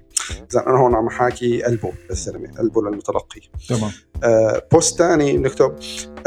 اذا 0.51 0.67
أنا 0.67 0.77
هون 0.77 0.95
عم 0.95 1.09
حاكي 1.09 1.63
قلبه 1.63 1.93
للزلمه 2.09 2.51
قلبه 2.57 2.81
للمتلقي. 2.81 3.41
تمام. 3.69 3.91
آه 4.23 4.61
post 4.71 4.97
ثاني 4.97 5.37
بنكتب 5.37 5.75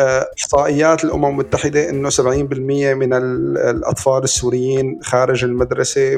آه 0.00 0.26
إحصائيات 0.38 1.04
الأمم 1.04 1.26
المتحدة 1.26 1.90
إنه 1.90 2.10
70% 2.10 2.22
من 2.94 3.12
الأطفال 3.56 4.24
السوريين 4.24 5.00
خارج 5.02 5.44
المدرسة 5.44 6.16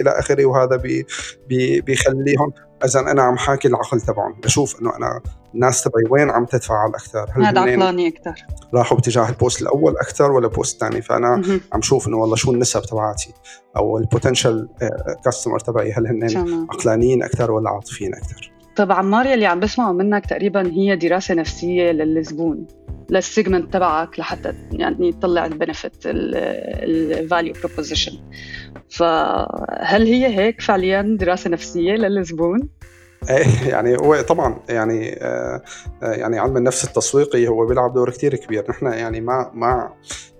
إلى 0.00 0.10
آخره 0.10 0.46
وهذا 0.46 0.76
بي 0.76 1.06
بي 1.48 1.80
بيخليهم. 1.80 2.52
اذا 2.84 3.00
أنا 3.00 3.22
عم 3.22 3.36
حاكي 3.36 3.68
العقل 3.68 4.00
تبعهم 4.00 4.40
بشوف 4.40 4.80
إنه 4.80 4.96
أنا 4.96 5.20
الناس 5.54 5.82
تبعي 5.82 6.04
وين 6.10 6.30
عم 6.30 6.44
تتفاعل 6.44 6.88
أكثر 6.88 7.30
هل 7.36 7.44
هذا 7.44 7.60
عقلاني 7.60 8.08
أكثر 8.08 8.46
راحوا 8.74 8.96
باتجاه 8.96 9.28
ال 9.28 9.35
post 9.35 9.62
الأول 9.62 9.96
أكثر 9.96 10.32
ولا 10.32 10.46
ال 10.46 10.53
post 10.53 10.82
الثاني؟ 10.82 11.02
فأنا 11.02 11.36
م-م. 11.36 11.60
عم 11.72 11.82
شوف 11.82 12.08
إنه 12.08 12.16
والله 12.16 12.36
شو 12.36 12.52
النسب 12.52 12.82
تبعاتي 12.82 13.34
أو 13.76 13.98
ال 13.98 14.05
potential 14.05 14.68
customer 15.24 15.54
آه، 15.54 15.58
تبعي 15.58 15.92
هل 15.92 16.06
هن 16.06 16.66
عقلانيين 16.70 17.22
أكثر 17.22 17.50
ولا 17.50 17.70
عاطفيين 17.70 18.14
أكثر؟ 18.14 18.52
طب 18.76 18.92
عمار 18.92 19.26
يلي 19.26 19.46
عم 19.46 19.60
بسمعه 19.60 19.92
منك 19.92 20.26
تقريبا 20.26 20.66
هي 20.66 20.96
دراسة 20.96 21.34
نفسية 21.34 21.90
للزبون 21.90 22.66
لل 23.10 23.24
segment 23.24 23.72
تبعك 23.72 24.18
لحتى 24.18 24.52
يعني 24.72 25.12
تطلع 25.12 25.46
ال 25.46 25.52
benefit 25.52 25.96
ال 26.06 26.31
value 26.31 27.54
proposition 27.62 28.12
فهل 28.88 30.06
هي 30.06 30.38
هيك 30.38 30.60
فعليا 30.60 31.16
دراسة 31.20 31.50
نفسية 31.50 31.92
للزبون؟ 31.92 32.68
إيه 33.30 33.68
يعني 33.68 33.96
هو 33.96 34.20
طبعا 34.20 34.56
يعني 34.68 35.18
آه, 35.22 35.62
آه، 36.02 36.12
يعني 36.12 36.38
علم 36.38 36.56
النفس 36.56 36.84
التسويقي 36.84 37.48
هو 37.48 37.66
بيلعب 37.66 37.94
دور 37.94 38.10
كثير 38.10 38.36
كبير. 38.36 38.64
نحن 38.70 38.86
يعني 38.86 39.20
ما 39.20 39.50
ما 39.54 39.92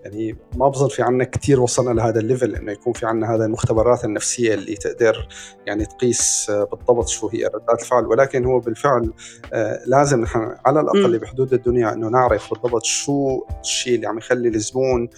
يعني 0.04 0.36
ما 0.56 0.68
بظن 0.68 0.88
في 0.88 1.02
عنا 1.02 1.24
كثير 1.24 1.60
وصلنا 1.60 2.00
لهذا 2.00 2.20
ال 2.20 2.26
level 2.26 2.54
إنه 2.54 2.72
يكون 2.72 2.92
في 2.92 3.06
عنا 3.06 3.34
هذا 3.34 3.44
المختبرات 3.44 4.04
النفسية 4.04 4.54
اللي 4.54 4.74
تقدر 4.74 5.28
يعني 5.66 5.84
تقيس 5.84 6.50
آه، 6.50 6.64
بالضبط 6.64 7.08
شو 7.08 7.28
هي 7.28 7.44
ردات 7.44 7.82
الفعل. 7.82 8.06
ولكن 8.06 8.44
هو 8.44 8.58
بالفعل 8.58 9.12
آه، 9.52 9.80
لازم 9.86 10.20
نحن 10.20 10.54
على 10.66 10.80
الأقل 10.80 11.18
بحدود 11.18 11.52
الدنيا 11.52 11.92
إنه 11.92 12.08
نعرف 12.08 12.50
بالضبط 12.50 12.84
شو 12.84 13.44
الشيء 13.60 13.94
اللي 13.94 14.06
عم 14.06 14.18
يخلي 14.18 14.48
الزبون 14.48 15.08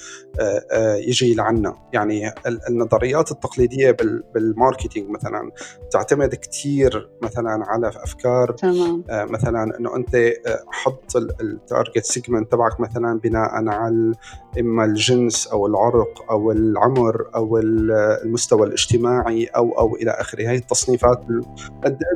آه، 0.40 0.94
يجي 0.94 1.34
لعنا. 1.34 1.74
يعني 1.92 2.32
النظريات 2.68 3.30
التقليدية 3.30 3.96
بال 4.34 4.48
marketing 4.48 5.10
مثلا 5.10 5.50
تعتمد 5.90 6.34
كثير 6.34 7.10
مثلا 7.22 7.64
على 7.66 7.88
أفكار 7.88 8.52
تمام. 8.52 9.04
مثلا 9.08 9.78
إنه 9.78 9.96
أنت 9.96 10.32
حط 10.72 11.16
ال 11.16 11.29
target 11.29 12.04
segment 12.04 12.52
تبعك 12.52 12.80
مثلا 12.80 13.20
بناء 13.20 13.50
على 13.68 14.12
إما 14.60 14.84
الجنس 14.84 15.46
أو 15.46 15.66
العرق 15.66 16.30
أو 16.30 16.50
العمر 16.50 17.26
أو 17.34 17.58
المستوى 17.58 18.66
الاجتماعي 18.66 19.46
أو 19.46 19.78
أو 19.78 19.96
إلى 19.96 20.10
آخره. 20.10 20.48
هي 20.48 20.56
التصنيفات 20.56 21.20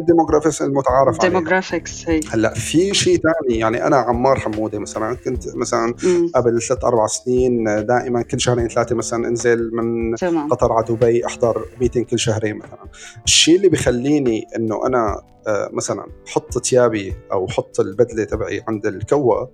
ال 0.01 0.06
demographics 0.06 0.63
المتعارف 0.63 1.21
عليها. 1.21 1.27
ال 1.27 1.33
demographics 1.33 2.09
هي. 2.09 2.21
هلأ 2.31 2.55
في 2.55 2.95
شيء 2.95 3.21
ثاني 3.21 3.59
يعني 3.59 3.87
أنا 3.87 3.97
عمار 3.97 4.39
حمودة 4.39 4.79
مثلا. 4.79 5.15
كنت 5.15 5.57
مثلا 5.57 5.95
قبل 6.35 6.63
ثلاث 6.63 6.85
أربع 6.85 7.07
سنين 7.07 7.65
دائما 7.65 8.23
كل 8.23 8.41
شهرين 8.41 8.69
ثلاثة 8.69 8.95
مثلا 8.95 9.29
أنزل 9.29 9.71
من 9.73 10.15
تمام. 10.15 10.49
قطر 10.49 10.73
على 10.73 10.85
دبي 10.89 11.27
أحضر 11.27 11.65
meeting 11.81 12.05
كل 12.05 12.19
شهرين 12.19 12.57
مثلا. 12.57 12.79
الشيء 13.25 13.57
اللي 13.57 13.69
بخليني 13.69 14.47
إنه 14.57 14.87
أنا 14.87 15.23
آه، 15.47 15.71
مثلا 15.73 16.07
حط 16.27 16.67
ثيابي 16.67 17.15
أو 17.33 17.49
حط 17.49 17.81
البدلة 17.81 18.25
تبعي 18.25 18.65
عند 18.69 18.87
الكوا 18.87 19.51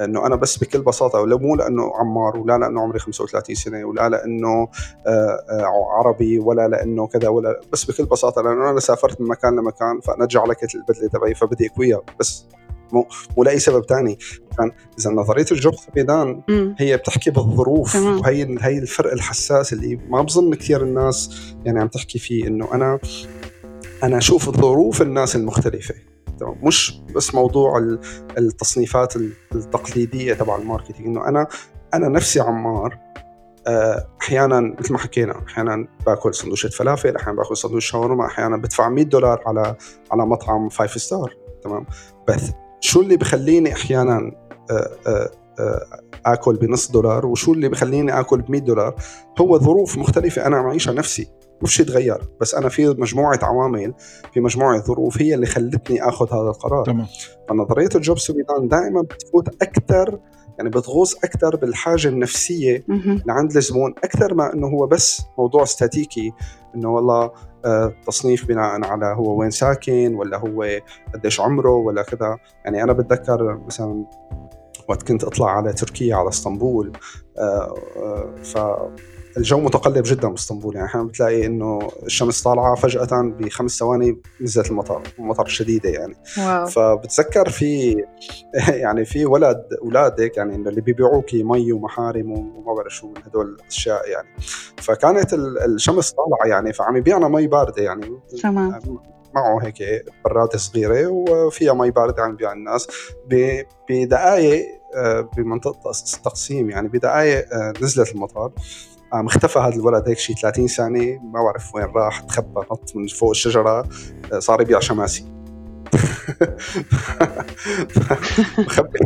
إنه 0.00 0.26
أنا 0.26 0.36
بس 0.36 0.58
بكل 0.58 0.82
بساطة 0.82 1.20
ولا 1.20 1.36
مو 1.36 1.54
لأنه 1.54 1.92
عمار 1.94 2.36
ولا 2.36 2.58
لأنه 2.58 2.80
عمري 2.80 2.98
35 2.98 3.54
سنة 3.54 3.84
ولا 3.84 4.08
لأنه 4.08 4.68
آه، 5.06 5.44
آه، 5.50 5.86
عربي 5.98 6.38
ولا 6.38 6.68
لأنه 6.68 7.06
كذا 7.06 7.28
ولا 7.28 7.60
بس 7.72 7.84
بكل 7.90 8.04
بساطة 8.04 8.42
لأنه 8.42 8.70
أنا 8.70 8.80
سافرت 8.80 9.20
من 9.20 9.28
مكان 9.28 9.56
لمكان 9.56 10.00
فأنا 10.00 10.26
جعلكت 10.26 10.74
البدلة 10.74 11.08
تبعي 11.08 11.34
فبدي 11.34 11.66
اكويها 11.66 12.02
بس 12.20 12.46
مو 12.92 13.08
مو 13.36 13.44
لأي 13.44 13.58
سبب 13.58 13.84
ثاني 13.84 14.18
كان 14.58 14.72
إذا 14.98 15.10
نظرية 15.10 15.46
الجوب 15.52 15.74
بيدان 15.94 16.42
هي 16.78 16.96
بتحكي 16.96 17.30
بالظروف 17.30 17.96
وهي 17.96 18.56
هي 18.60 18.78
الفرق 18.78 19.12
الحساس 19.12 19.72
اللي 19.72 19.96
ما 20.08 20.22
بظن 20.22 20.54
كثير 20.54 20.82
الناس 20.82 21.30
يعني 21.64 21.80
عم 21.80 21.88
تحكي 21.88 22.18
فيه 22.18 22.46
إنه 22.46 22.74
أنا 22.74 22.98
أنا 24.02 24.18
أشوف 24.18 24.50
ظروف 24.50 25.02
الناس 25.02 25.36
المختلفة. 25.36 25.94
مش 26.42 27.00
بس 27.14 27.34
موضوع 27.34 27.98
التصنيفات 28.38 29.16
التقليدية 29.54 30.34
تبع 30.34 30.56
الماركتينج. 30.56 31.06
إنه 31.06 31.28
أنا 31.28 31.46
أنا 31.94 32.08
نفسي 32.08 32.40
عمار 32.40 32.98
آه، 33.66 34.06
أحيانا 34.22 34.60
مثل 34.80 34.92
ما 34.92 34.98
حكينا 34.98 35.42
أحيانا 35.48 35.88
باكل 36.06 36.34
سندويشة 36.34 36.68
فلافل 36.68 37.16
أحيانا 37.16 37.36
باكل 37.36 37.56
سندويشة 37.56 37.90
شاورما 37.90 38.26
أحيانا 38.26 38.56
بدفع 38.56 38.88
100 38.88 39.04
دولار 39.04 39.42
على 39.46 39.76
على 40.12 40.26
مطعم 40.26 40.68
five 40.68 41.02
star 41.02 41.36
تمام. 41.62 41.86
بس 42.28 42.50
شو 42.80 43.00
اللي 43.00 43.16
بخليني 43.16 43.72
أحيانا 43.72 44.32
آه، 44.70 44.90
آه، 45.06 45.30
آكل 46.26 46.56
بنص 46.56 46.90
دولار 46.90 47.26
وشو 47.26 47.52
اللي 47.52 47.68
بخليني 47.68 48.20
آكل 48.20 48.42
ب 48.42 48.50
100 48.50 48.60
دولار؟ 48.60 48.94
هو 49.40 49.58
ظروف 49.58 49.98
مختلفة. 49.98 50.46
أنا 50.46 50.62
معيشها 50.62 50.92
نفسي 50.92 51.28
مش 51.62 51.76
شيء 51.76 51.86
تغير 51.86 52.20
بس 52.40 52.54
أنا 52.54 52.68
في 52.68 52.88
مجموعة 52.88 53.38
عوامل 53.42 53.94
في 54.34 54.40
مجموعة 54.40 54.78
ظروف 54.80 55.22
هي 55.22 55.34
اللي 55.34 55.46
خلتني 55.46 56.08
آخذ 56.08 56.26
هذا 56.32 56.48
القرار. 56.48 56.84
تمام. 56.84 57.06
فنظرية 57.48 57.88
الجوب 57.94 58.18
سويدان 58.18 58.68
دائما 58.68 59.02
بتفوت 59.02 59.62
أكثر 59.62 60.18
يعني 60.58 60.70
بتغوص 60.70 61.14
أكثر 61.24 61.56
بالحاجة 61.56 62.08
النفسية 62.08 62.84
لعند 63.26 63.56
الزبون 63.56 63.94
أكثر 64.04 64.34
ما 64.34 64.54
إنه 64.54 64.66
هو 64.66 64.86
بس 64.86 65.22
موضوع 65.38 65.62
استاتيكي 65.62 66.32
إنه 66.74 66.90
والله 66.94 67.30
آه، 67.64 67.94
تصنيف 68.06 68.48
بناء 68.48 68.84
على 68.84 69.06
هو 69.06 69.40
وين 69.40 69.50
ساكن 69.50 70.14
ولا 70.14 70.38
هو 70.38 70.66
قديش 71.14 71.40
عمره 71.40 71.70
ولا 71.70 72.02
كذا. 72.02 72.38
يعني 72.64 72.82
أنا 72.82 72.92
بتذكر 72.92 73.60
مثلا 73.66 74.04
وقت 74.88 75.02
كنت 75.02 75.24
أطلع 75.24 75.50
على 75.50 75.72
تركيا 75.72 76.16
على 76.16 76.28
إسطنبول. 76.28 76.92
آه، 77.38 77.74
آه، 77.96 78.34
ف 78.42 78.58
الجو 79.36 79.60
متقلب 79.60 80.04
جدا 80.06 80.28
بإسطنبول. 80.28 80.74
يعني 80.74 80.86
أحيانا 80.86 81.06
بتلاقي 81.06 81.46
إنه 81.46 81.78
الشمس 82.02 82.42
طالعة 82.42 82.74
فجأة 82.74 83.34
بخمس 83.38 83.78
ثواني 83.78 84.20
نزلت 84.40 84.70
المطر 84.70 85.02
مطر 85.18 85.46
شديدة 85.46 85.90
يعني. 85.90 86.14
واو. 86.38 86.66
فبتذكر 86.66 87.48
في 87.48 87.96
يعني 88.84 89.04
في 89.04 89.26
ولد 89.26 89.64
اولادك 89.82 90.36
يعني 90.36 90.56
اللي 90.56 90.80
بيبيعوكي 90.80 91.42
مي 91.42 91.72
ومحارم 91.72 92.32
وما 92.32 92.74
بعرف 92.74 92.94
شو 92.94 93.08
من 93.08 93.22
هدول 93.26 93.46
الأشياء 93.46 94.08
يعني. 94.08 94.28
فكانت 94.76 95.34
الشمس 95.66 96.12
طالعة 96.12 96.56
يعني 96.56 96.72
فعم 96.72 96.96
يبيعنا 96.96 97.28
مي 97.28 97.46
باردة 97.46 97.82
يعني. 97.82 98.20
تمام. 98.42 98.80
معه 99.36 99.58
هيك 99.62 100.04
براده 100.24 100.58
صغيرة 100.58 101.06
وفيها 101.08 101.74
مي 101.74 101.90
باردة 101.90 102.22
عم 102.22 102.32
يبيع 102.32 102.52
الناس. 102.52 102.88
بدقائق 103.90 104.76
آه، 104.96 105.20
بمنطقة 105.36 105.90
التقسيم 105.90 106.70
يعني 106.70 106.88
بدقائق 106.88 107.54
آه، 107.54 107.72
نزلت 107.82 108.12
المطر 108.14 108.52
قام 109.12 109.26
اختفى 109.26 109.58
هذا 109.58 109.74
الولد 109.74 110.08
هيك 110.08 110.18
شي 110.18 110.34
30 110.34 110.68
سنه 110.68 111.20
ما 111.24 111.42
بعرف 111.42 111.74
وين 111.74 111.84
راح 111.84 112.20
تخبى 112.20 112.60
نط 112.60 112.96
من 112.96 113.06
فوق 113.06 113.30
الشجرة 113.30 113.88
آه، 114.32 114.38
صار 114.38 114.60
يبيع 114.60 114.80
شماسي. 114.80 115.24
مخبي 118.58 118.98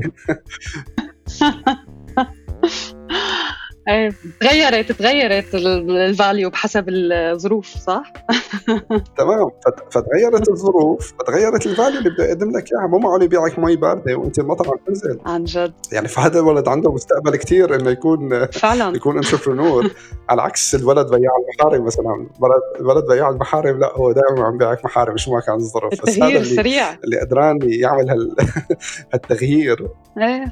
إيه 3.91 4.13
تغيرت 4.41 4.93
تغيرت 4.93 5.55
ال 5.55 5.71
value 5.71 6.51
بحسب 6.51 6.85
الظروف 6.89 7.67
صح؟ 7.67 8.13
تمام. 9.19 9.51
فتغيرت 9.91 10.49
الظروف 10.49 11.13
فتغيرت 11.19 11.67
ال 11.67 11.72
value 11.72 11.99
اللي 11.99 12.11
بده 12.11 12.25
يقدم 12.25 12.51
لك 12.57 12.65
إياها. 12.73 12.87
مو 12.87 12.99
معقول 12.99 13.23
يبيعك 13.23 13.59
مي 13.59 13.77
باردة 13.77 14.17
وأنت 14.17 14.39
المطر 14.39 14.69
عم 14.71 14.77
تنزل 14.87 15.21
عن 15.27 15.45
جد. 15.45 15.73
يعني 15.93 16.09
فهذا 16.09 16.41
الولد 16.41 16.69
عنده 16.69 16.93
مستقبل 16.93 17.37
كثير 17.37 17.75
إنه 17.75 17.91
يكون 17.91 18.47
فعلا. 18.47 18.93
يكون 18.97 19.17
entrepreneur 19.17 19.91
على 20.29 20.43
عكس 20.43 20.75
الولد 20.75 21.07
بياع 21.07 21.33
المحارم 21.43 21.85
مثلا. 21.85 22.27
الولد 22.81 23.05
بياع 23.07 23.29
المحارم 23.29 23.79
لا 23.79 23.93
هو 23.95 24.13
دائما 24.13 24.45
عم 24.47 24.59
بيعك 24.59 24.85
محارم 24.85 25.17
شو 25.17 25.33
ما 25.35 25.41
كان 25.41 25.55
الظرف 25.55 25.93
التغيير 25.93 26.43
سريع. 26.45 26.95
اللي 27.05 27.21
قدران 27.21 27.59
يعمل 27.63 28.11
هال... 28.11 28.37
هالتغيير. 29.13 29.89
إيه. 30.19 30.51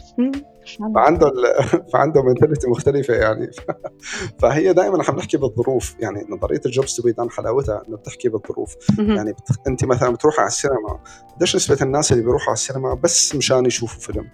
فعنده 0.94 1.32
فعنده 1.92 2.22
منتاليتي 2.22 2.70
مختلفة 2.70 3.14
يعني. 3.14 3.50
فهي 4.40 4.72
دائما 4.72 5.00
إحنا 5.00 5.14
بنحكي 5.14 5.36
بالظروف. 5.36 5.94
يعني 6.00 6.26
نظرية 6.28 6.60
الجوب 6.66 6.86
سويدان 6.86 7.30
حلاوتها 7.30 7.82
إنه 7.88 7.96
بتحكي 7.96 8.28
بالظروف. 8.28 8.76
يعني 8.98 9.32
بت... 9.32 9.66
أنت 9.66 9.84
مثلا 9.84 10.10
بتروح 10.10 10.38
على 10.38 10.46
السينما 10.46 11.00
قديش 11.36 11.56
نسبة 11.56 11.78
الناس 11.82 12.12
اللي 12.12 12.22
بيروحوا 12.22 12.46
على 12.48 12.54
السينما 12.54 12.94
بس 12.94 13.34
مشان 13.34 13.66
يشوفوا 13.66 14.00
فيلم؟ 14.00 14.30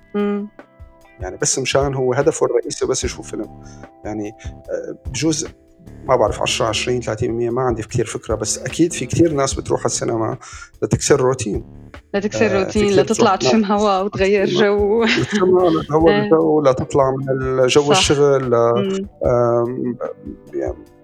يعني 1.20 1.37
بس 1.37 1.59
مشان 1.59 1.94
هو 1.94 2.14
هدفه 2.14 2.47
الرئيسي 2.47 2.87
بس 2.87 3.05
يشوف 3.05 3.31
فيلم. 3.31 3.62
يعني 4.05 4.33
آه، 4.70 4.97
بجوز 5.07 5.47
ما 6.05 6.16
بعرف 6.16 6.42
10 6.42 6.66
20 6.66 7.03
30% 7.03 7.23
ما 7.23 7.62
عندي 7.62 7.83
كثير 7.83 8.07
فكرة 8.07 8.35
بس 8.35 8.59
أكيد 8.59 8.92
في 8.92 9.07
كثير 9.07 9.33
ناس 9.33 9.55
بتروح 9.55 9.81
على 9.81 9.87
السينما 9.87 10.38
لتكسر 10.83 11.14
الروتين. 11.14 11.64
لتكسر 12.14 12.47
الروتين 12.47 12.99
آه 12.99 13.03
لتطلع 13.03 13.37
تشم 13.37 13.64
هواء 13.64 14.05
وتغير 14.05 14.47
جو. 14.47 15.05
لتغير. 15.05 16.23
الجو 16.25 16.61
لتطلع 16.61 17.11
من 17.11 17.66
جو 17.66 17.92
الشغل 17.92 18.55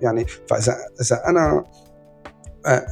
يعني 0.00 0.26
فإذا 0.48 0.76
إذا 1.00 1.22
أنا 1.28 1.64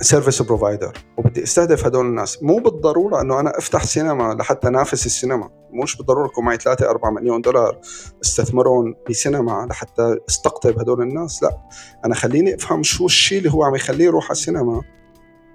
service 0.01 0.43
provider 0.43 0.93
وبدي 1.17 1.43
أستهدف 1.43 1.87
هدول 1.87 2.07
الناس. 2.07 2.43
مو 2.43 2.57
بالضرورة 2.57 3.21
إنه 3.21 3.41
أنا 3.41 3.59
أفتح 3.59 3.85
سينما 3.85 4.35
لحتى 4.35 4.69
أنافس 4.69 5.07
السينما. 5.07 5.51
مش 5.73 5.97
بالضرورة 5.97 6.27
يكون 6.27 6.45
معي 6.45 6.57
3 6.57 6.91
4 6.91 7.11
مليون 7.11 7.41
دولار 7.41 7.81
استثمرهم 8.25 8.95
بسينما 9.11 9.67
لحتى 9.71 10.17
أستقطب 10.29 10.79
هدول 10.79 11.03
الناس. 11.03 11.43
لا. 11.43 11.59
أنا 12.05 12.15
خليني 12.15 12.55
أفهم 12.55 12.83
شو 12.83 13.07
الشيء 13.07 13.39
اللي 13.39 13.53
هو 13.53 13.65
عم 13.65 13.75
يخليه 13.75 14.05
يروح 14.05 14.25
على 14.25 14.33
السينما 14.33 14.83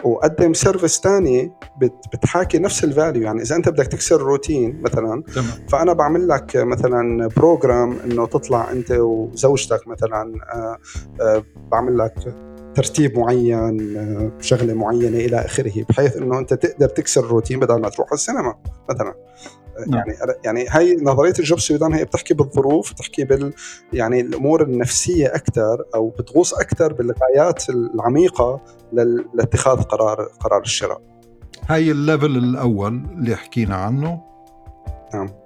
وقدم 0.03 0.53
service 0.53 0.99
ثاني 0.99 1.51
بتحاكي 2.13 2.59
نفس 2.59 2.83
ال 2.83 2.90
value 2.90 3.23
يعني 3.23 3.41
إذا 3.41 3.55
أنت 3.55 3.69
بدك 3.69 3.87
تكسر 3.87 4.21
روتين 4.21 4.81
مثلا 4.81 5.23
تمام. 5.35 5.47
فأنا 5.69 5.93
بعمل 5.93 6.27
لك 6.27 6.51
مثلا 6.55 7.27
program 7.27 7.99
إنه 8.05 8.27
تطلع 8.27 8.71
أنت 8.71 8.91
وزوجتك 8.91 9.87
مثلا 9.87 10.33
آه، 10.53 10.77
آه، 11.21 11.43
بعمل 11.71 11.97
لك 11.97 12.13
ترتيب 12.75 13.19
معين 13.19 13.97
آه، 13.97 14.31
شغلة 14.41 14.73
معينة 14.73 15.17
إلى 15.17 15.45
آخره 15.45 15.85
بحيث 15.89 16.17
إنه 16.17 16.39
أنت 16.39 16.53
تقدر 16.53 16.87
تكسر 16.89 17.25
الروتين 17.25 17.59
بدل 17.59 17.81
ما 17.81 17.89
تروح 17.89 18.07
على 18.07 18.15
السينما 18.15 18.55
مثلا. 18.89 19.13
نعم. 19.87 20.03
يعني 20.07 20.17
يعني 20.45 20.65
هاي 20.69 20.97
نظرية 21.01 21.33
ال 21.39 21.43
jobs 21.43 21.59
to 21.59 21.68
be 21.68 21.76
done 21.76 21.93
هي 21.93 22.05
بتحكي 22.05 22.33
بالظروف 22.33 22.93
بتحكي 22.93 23.23
بال 23.23 23.53
يعني 23.93 24.21
الأمور 24.21 24.63
النفسية 24.63 25.27
أكثر 25.27 25.85
أو 25.95 26.09
بتغوص 26.09 26.53
أكثر 26.53 26.93
بالغايات 26.93 27.69
العميقة 27.69 28.61
لاتخاذ 29.33 29.81
قرار 29.81 30.29
قرار 30.39 30.61
الشراء. 30.61 31.01
هاي 31.67 31.91
ال 31.91 31.99
level 31.99 32.37
الأول 32.37 33.05
اللي 33.11 33.35
حكينا 33.35 33.75
عنه. 33.75 34.21
نعم. 35.13 35.42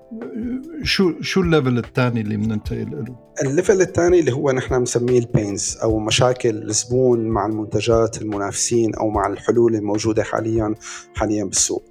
شو 0.83 1.21
شو 1.21 1.41
ال 1.41 1.47
level 1.47 1.77
الثاني 1.77 2.21
اللي 2.21 2.37
بننتقل 2.37 2.91
له؟ 2.91 3.15
ال 3.43 3.49
level 3.49 3.81
الثاني 3.81 4.19
اللي 4.19 4.31
هو 4.31 4.51
نحن 4.51 4.79
بنسميه 4.79 5.19
ال 5.19 5.29
pains 5.29 5.77
أو 5.83 5.99
مشاكل 5.99 6.63
الزبون 6.63 7.27
مع 7.27 7.45
المنتجات 7.45 8.21
المنافسين 8.21 8.95
أو 8.95 9.09
مع 9.09 9.27
الحلول 9.27 9.75
الموجودة 9.75 10.23
حاليا 10.23 10.75
حاليا 11.15 11.43
بالسوق. 11.43 11.83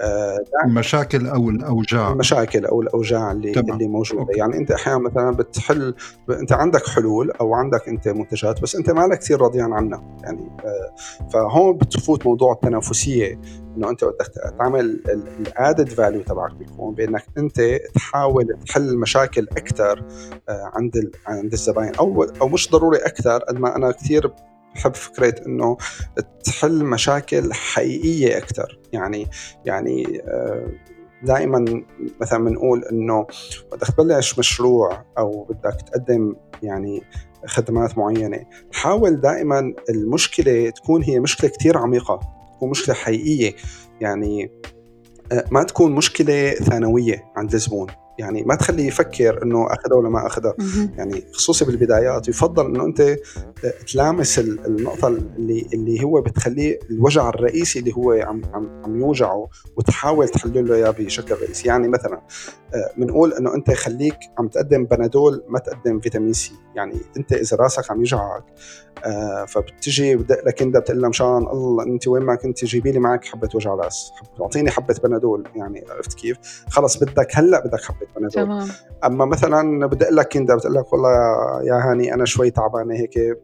آه، 0.00 0.38
المشاكل 0.66 1.26
أو 1.26 1.50
الأوجاع 1.50 2.12
المشاكل 2.12 2.64
أو 2.64 2.82
الأوجاع 2.82 3.32
اللي 3.32 3.52
تمام. 3.52 3.72
اللي 3.72 3.88
موجودة 3.88 4.20
okay. 4.20 4.38
يعني 4.38 4.56
أنت 4.56 4.70
أحيانا 4.70 4.98
مثلا 4.98 5.30
بتحل 5.30 5.94
أنت 6.30 6.52
عندك 6.52 6.86
حلول 6.86 7.30
أو 7.30 7.54
عندك 7.54 7.88
أنت 7.88 8.08
منتجات 8.08 8.62
بس 8.62 8.76
أنت 8.76 8.90
مالك 8.90 9.18
كثير 9.18 9.40
رضيان 9.40 9.72
عنها 9.72 10.18
يعني 10.22 10.50
آه، 10.64 10.94
فهون 11.32 11.76
بتفوت 11.76 12.26
موضوع 12.26 12.52
التنافسية 12.52 13.40
إنه 13.76 13.90
أنت 13.90 14.04
بدك 14.04 14.26
تعمل 14.58 15.02
ال 15.08 15.21
added 15.21 15.88
value 15.88 16.22
تبعك 16.22 16.54
بيكون 16.54 16.94
بإنك 16.94 17.24
أنت 17.38 17.60
تحاول 17.94 18.58
تحل 18.66 18.98
مشاكل 18.98 19.48
أكثر 19.56 20.04
آه، 20.48 20.70
عند 20.74 21.10
عند 21.26 21.52
الزباين. 21.52 21.94
أو 21.94 22.22
أو 22.22 22.48
مش 22.48 22.70
ضروري 22.70 22.98
أكثر 22.98 23.38
قد 23.38 23.58
ما 23.58 23.76
أنا 23.76 23.90
كثير 23.90 24.32
بحب 24.74 24.94
فكرة 24.94 25.46
إنه 25.46 25.76
تحل 26.44 26.84
مشاكل 26.84 27.52
حقيقية 27.52 28.38
أكثر 28.38 28.78
يعني 28.92 29.26
يعني 29.64 30.22
آه، 30.28 30.68
دائما 31.22 31.84
مثلا 32.20 32.44
بنقول 32.44 32.84
إنه 32.84 33.26
بدك 33.72 33.86
تبلش 33.86 34.38
مشروع 34.38 35.04
أو 35.18 35.44
بدك 35.44 35.82
تقدم 35.82 36.36
يعني 36.62 37.02
خدمات 37.46 37.98
معينة 37.98 38.46
حاول 38.72 39.20
دائما 39.20 39.74
المشكلة 39.90 40.70
تكون 40.70 41.02
هي 41.02 41.20
مشكلة 41.20 41.50
كثير 41.50 41.78
عميقة. 41.78 42.20
تكون 42.64 42.70
مشكلة 42.70 42.94
حقيقية. 42.94 43.54
يعني 44.00 44.50
آه، 45.32 45.44
ما 45.50 45.62
تكون 45.62 45.92
مشكلة 45.92 46.50
ثانوية 46.50 47.32
عند 47.36 47.54
الزبون 47.54 47.86
يعني 48.18 48.42
ما 48.42 48.54
تخليه 48.54 48.86
يفكر 48.86 49.42
إنه 49.42 49.66
أخذها 49.66 49.96
ولا 49.96 50.08
ما 50.08 50.26
أخذها. 50.26 50.54
يعني 50.96 51.24
خصوصي 51.32 51.64
بالبدايات 51.64 52.28
يفضل 52.28 52.66
إنه 52.66 52.84
أنت 52.84 53.16
تلامس 53.92 54.38
النقطة 54.38 55.08
اللي 55.08 55.68
اللي 55.74 56.04
هو 56.04 56.20
بتخليه 56.20 56.78
الوجع 56.90 57.28
الرئيسي 57.28 57.78
اللي 57.78 57.92
هو 57.96 58.12
عم 58.12 58.42
عم 58.54 58.82
عم 58.84 59.00
يوجعه 59.00 59.48
وتحاول 59.76 60.28
تحل 60.28 60.68
له 60.68 60.74
إياه 60.74 60.90
بشكل 60.90 61.34
رئيسي. 61.34 61.68
يعني 61.68 61.88
مثلا 61.88 62.20
بنقول 62.96 63.32
آه، 63.32 63.38
إنه 63.38 63.54
أنت 63.54 63.70
خليك 63.70 64.16
عم 64.38 64.48
تقدم 64.48 64.84
بنادول 64.84 65.44
ما 65.48 65.58
تقدم 65.58 66.00
فيتامين 66.00 66.32
سي. 66.32 66.52
يعني 66.76 66.94
أنت 67.16 67.32
إذا 67.32 67.56
راسك 67.56 67.90
عم 67.90 67.98
يوجعك 67.98 68.44
آه 69.04 69.44
فبتجي 69.44 70.16
بدق 70.16 70.44
لك 70.46 70.62
أنت 70.62 70.76
بتقول 70.76 71.00
لها 71.00 71.08
مشان 71.08 71.26
الله 71.26 71.84
أنت 71.84 72.08
وين 72.08 72.22
ما 72.22 72.34
كنت 72.34 72.64
جيبي 72.64 72.92
لي 72.92 72.98
معك 72.98 73.24
حبة 73.24 73.48
وجع 73.54 73.74
راس 73.74 74.10
أعطيني 74.40 74.70
حبة 74.70 74.96
بنادول. 75.04 75.48
يعني 75.56 75.84
عرفت 75.90 76.14
كيف؟ 76.14 76.36
خلص 76.70 76.96
بدك 76.96 77.28
هلأ 77.34 77.66
بدك 77.66 77.80
حبة 77.80 78.03
تمام. 78.32 78.68
أما 79.04 79.24
مثلا 79.24 79.86
بدق 79.86 80.10
لك 80.10 80.28
كندا 80.28 80.56
بتقول 80.56 80.74
لك 80.74 80.92
والله 80.92 81.10
يا 81.64 81.74
هاني 81.74 82.14
أنا 82.14 82.24
شوي 82.24 82.50
تعبانة 82.50 82.94
هيك 82.94 83.38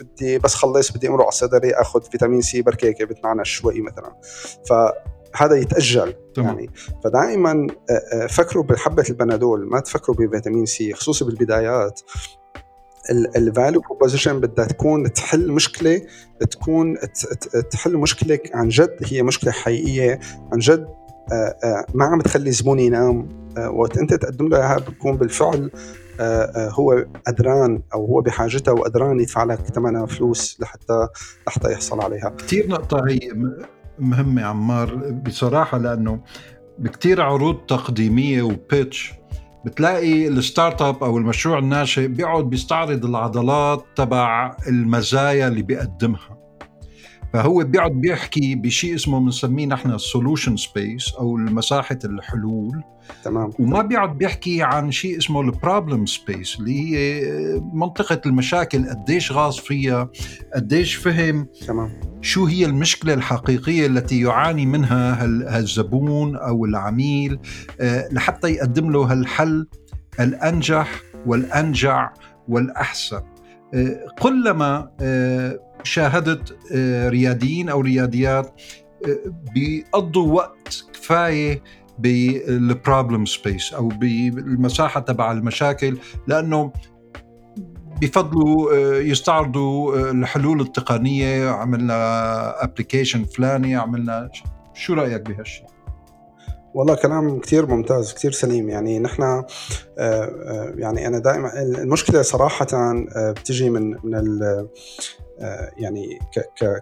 بدي 0.00 0.38
بس 0.38 0.54
خلص 0.54 0.92
بدي 0.92 1.08
أمرق 1.08 1.20
على 1.20 1.28
الصيدليه 1.28 1.80
آخذ 1.80 2.02
فيتامين 2.02 2.40
سي 2.40 2.62
بركي 2.62 2.86
هيك 2.86 3.02
بتنعنش 3.02 3.50
شوي 3.50 3.80
مثلا 3.80 4.14
ف 4.68 4.72
هذا 5.36 5.56
يتأجل 5.56 6.14
تمام. 6.34 6.48
يعني 6.48 6.70
فدائما 7.04 7.66
آه، 7.90 7.92
آه، 7.92 8.26
فكروا 8.26 8.64
بحبة 8.64 9.04
البنادول 9.10 9.68
ما 9.68 9.80
تفكروا 9.80 10.16
بفيتامين 10.16 10.66
سي 10.66 10.94
خصوصي 10.94 11.24
بالبدايات 11.24 12.00
ال 13.36 13.43
value 13.43 13.80
proposition 13.80 14.40
بدها 14.40 14.64
تكون 14.64 15.12
تحل 15.12 15.52
مشكلة 15.52 16.02
تكون 16.50 16.96
تحل 17.70 17.96
مشكلة 17.96 18.38
عن 18.54 18.68
جد 18.68 18.96
هي 19.04 19.22
مشكلة 19.22 19.52
حقيقية 19.52 20.20
عن 20.52 20.58
جد 20.58 20.88
ما 21.94 22.04
عم 22.04 22.20
تخلي 22.20 22.50
زبون 22.50 22.78
ينام. 22.78 23.28
وقت 23.70 23.98
انت 23.98 24.14
تقدم 24.14 24.48
له 24.48 24.56
اياها 24.56 24.78
بتكون 24.78 25.16
بالفعل 25.16 25.70
هو 26.56 27.04
قدران 27.26 27.82
أو 27.94 28.06
هو 28.06 28.20
بحاجتها 28.20 28.72
وقدران 28.72 29.20
يدفع 29.20 29.44
لك 29.44 29.58
ثمنها 29.58 30.06
فلوس 30.06 30.60
لحتى 30.60 31.08
لحتى 31.46 31.72
يحصل 31.72 32.00
عليها. 32.00 32.28
كثير 32.38 32.68
نقطة 32.68 33.02
هي 33.08 33.18
مهمة 33.98 34.42
عمار. 34.42 34.94
بصراحة 35.26 35.78
لأنه 35.78 36.20
بكتير 36.78 37.22
عروض 37.22 37.56
تقديمية 37.56 38.42
و 38.42 38.54
pitch 38.54 39.14
بتلاقي 39.64 40.28
ال 40.28 40.82
startup 40.82 41.04
أو 41.04 41.18
المشروع 41.18 41.58
الناشئ 41.58 42.06
بيقعد 42.06 42.44
بيستعرض 42.44 43.04
العضلات 43.04 43.84
تبع 43.96 44.56
المزايا 44.68 45.48
اللي 45.48 45.62
بيقدمها. 45.62 46.45
فهو 47.36 47.64
بيقعد 47.64 47.92
بيحكي 47.92 48.54
بشيء 48.54 48.94
اسمه 48.94 49.20
بنسميه 49.20 49.66
نحن 49.66 49.90
ال 49.90 49.97
solution 49.97 50.56
space 50.56 51.14
أو 51.14 51.36
مساحه 51.36 51.98
الحلول. 52.04 52.82
تمام. 53.24 53.50
وما 53.58 53.82
بيقعد 53.82 54.18
بيحكي 54.18 54.62
عن 54.62 54.90
شيء 54.90 55.18
اسمه 55.18 55.40
ال 55.40 55.48
problem 55.48 56.06
space 56.06 56.60
اللي 56.60 56.80
هي 56.80 57.20
منطقة 57.72 58.20
المشاكل 58.26 58.88
قديش 58.88 59.32
غاص 59.32 59.58
فيها 59.58 60.10
قديش 60.54 60.94
فهم 60.94 61.46
تمام. 61.66 62.00
شو 62.20 62.44
هي 62.44 62.64
المشكلة 62.64 63.14
الحقيقية 63.14 63.86
التي 63.86 64.20
يعاني 64.20 64.66
منها 64.66 65.24
هالزبون 65.24 66.36
أو 66.36 66.64
العميل 66.64 67.38
آه، 67.80 68.08
لحتى 68.12 68.48
يقدم 68.48 68.90
له 68.90 69.12
هالحل 69.12 69.66
الأنجح 70.20 71.00
والأنجع 71.26 72.12
والأحسن. 72.48 73.22
قلما 74.20 74.90
آه، 75.00 75.60
شاهدت 75.82 76.58
رياديين 77.08 77.68
أو 77.68 77.80
رياديات 77.80 78.60
بيقضوا 79.54 80.34
وقت 80.34 80.84
كفاية 80.92 81.62
بال 81.98 82.26
problem 82.26 83.24
space 83.24 83.74
أو 83.74 83.88
بالمساحة 83.88 85.00
تبع 85.00 85.32
المشاكل 85.32 85.98
لأنه 86.26 86.72
بفضلوا 88.00 88.72
آه، 88.74 89.00
يستعرضوا 89.00 89.96
آه، 89.96 90.10
الحلول 90.10 90.60
التقنية 90.60 91.50
عملنا 91.50 92.64
application 92.64 93.24
فلاني 93.24 93.76
عملنا 93.76 94.30
شو 94.74 94.94
رأيك 94.94 95.20
بهالشيء 95.20 95.75
والله 96.76 96.94
كلام 96.94 97.40
كثير 97.40 97.66
ممتاز 97.66 98.14
كثير 98.14 98.32
سليم. 98.32 98.68
يعني 98.68 98.98
نحن 98.98 99.22
آه، 99.98 100.72
يعني 100.76 101.06
أنا 101.06 101.18
دائما 101.18 101.62
المشكلة 101.62 102.22
صراحة 102.22 102.66
بتجي 103.16 103.70
من 103.70 103.96
من 104.04 104.40
يعني 105.76 106.18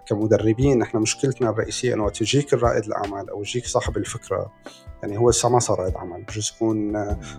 كمدربين. 0.09 0.79
نحن 0.79 0.97
مشكلتنا 0.97 1.49
الرئيسية 1.49 1.93
إنه 1.93 2.03
وقت 2.03 2.21
يجيك 2.21 2.53
الرائد 2.53 2.85
الأعمال 2.85 3.29
أو 3.29 3.41
يجيك 3.41 3.65
صاحب 3.65 3.97
الفكرة 3.97 4.51
يعني 5.03 5.17
هو 5.17 5.31
ما 5.45 5.59
صار 5.59 5.79
رائد 5.79 5.97
عمل 5.97 6.23
بجوز 6.23 6.51
يكون 6.55 6.93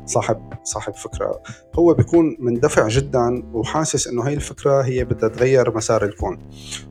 صاحب 0.07 0.53
صاحب 0.65 0.95
فكرة. 0.95 1.43
هو 1.75 1.95
بيكون 1.95 2.37
مندفع 2.39 2.89
جدا 2.89 3.43
وحاسس 3.53 4.09
إنه 4.09 4.23
هي 4.23 4.35
الفكرة 4.35 4.83
هي 4.83 5.05
بدها 5.05 5.29
تغير 5.29 5.77
مسار 5.77 6.05
الكون. 6.05 6.39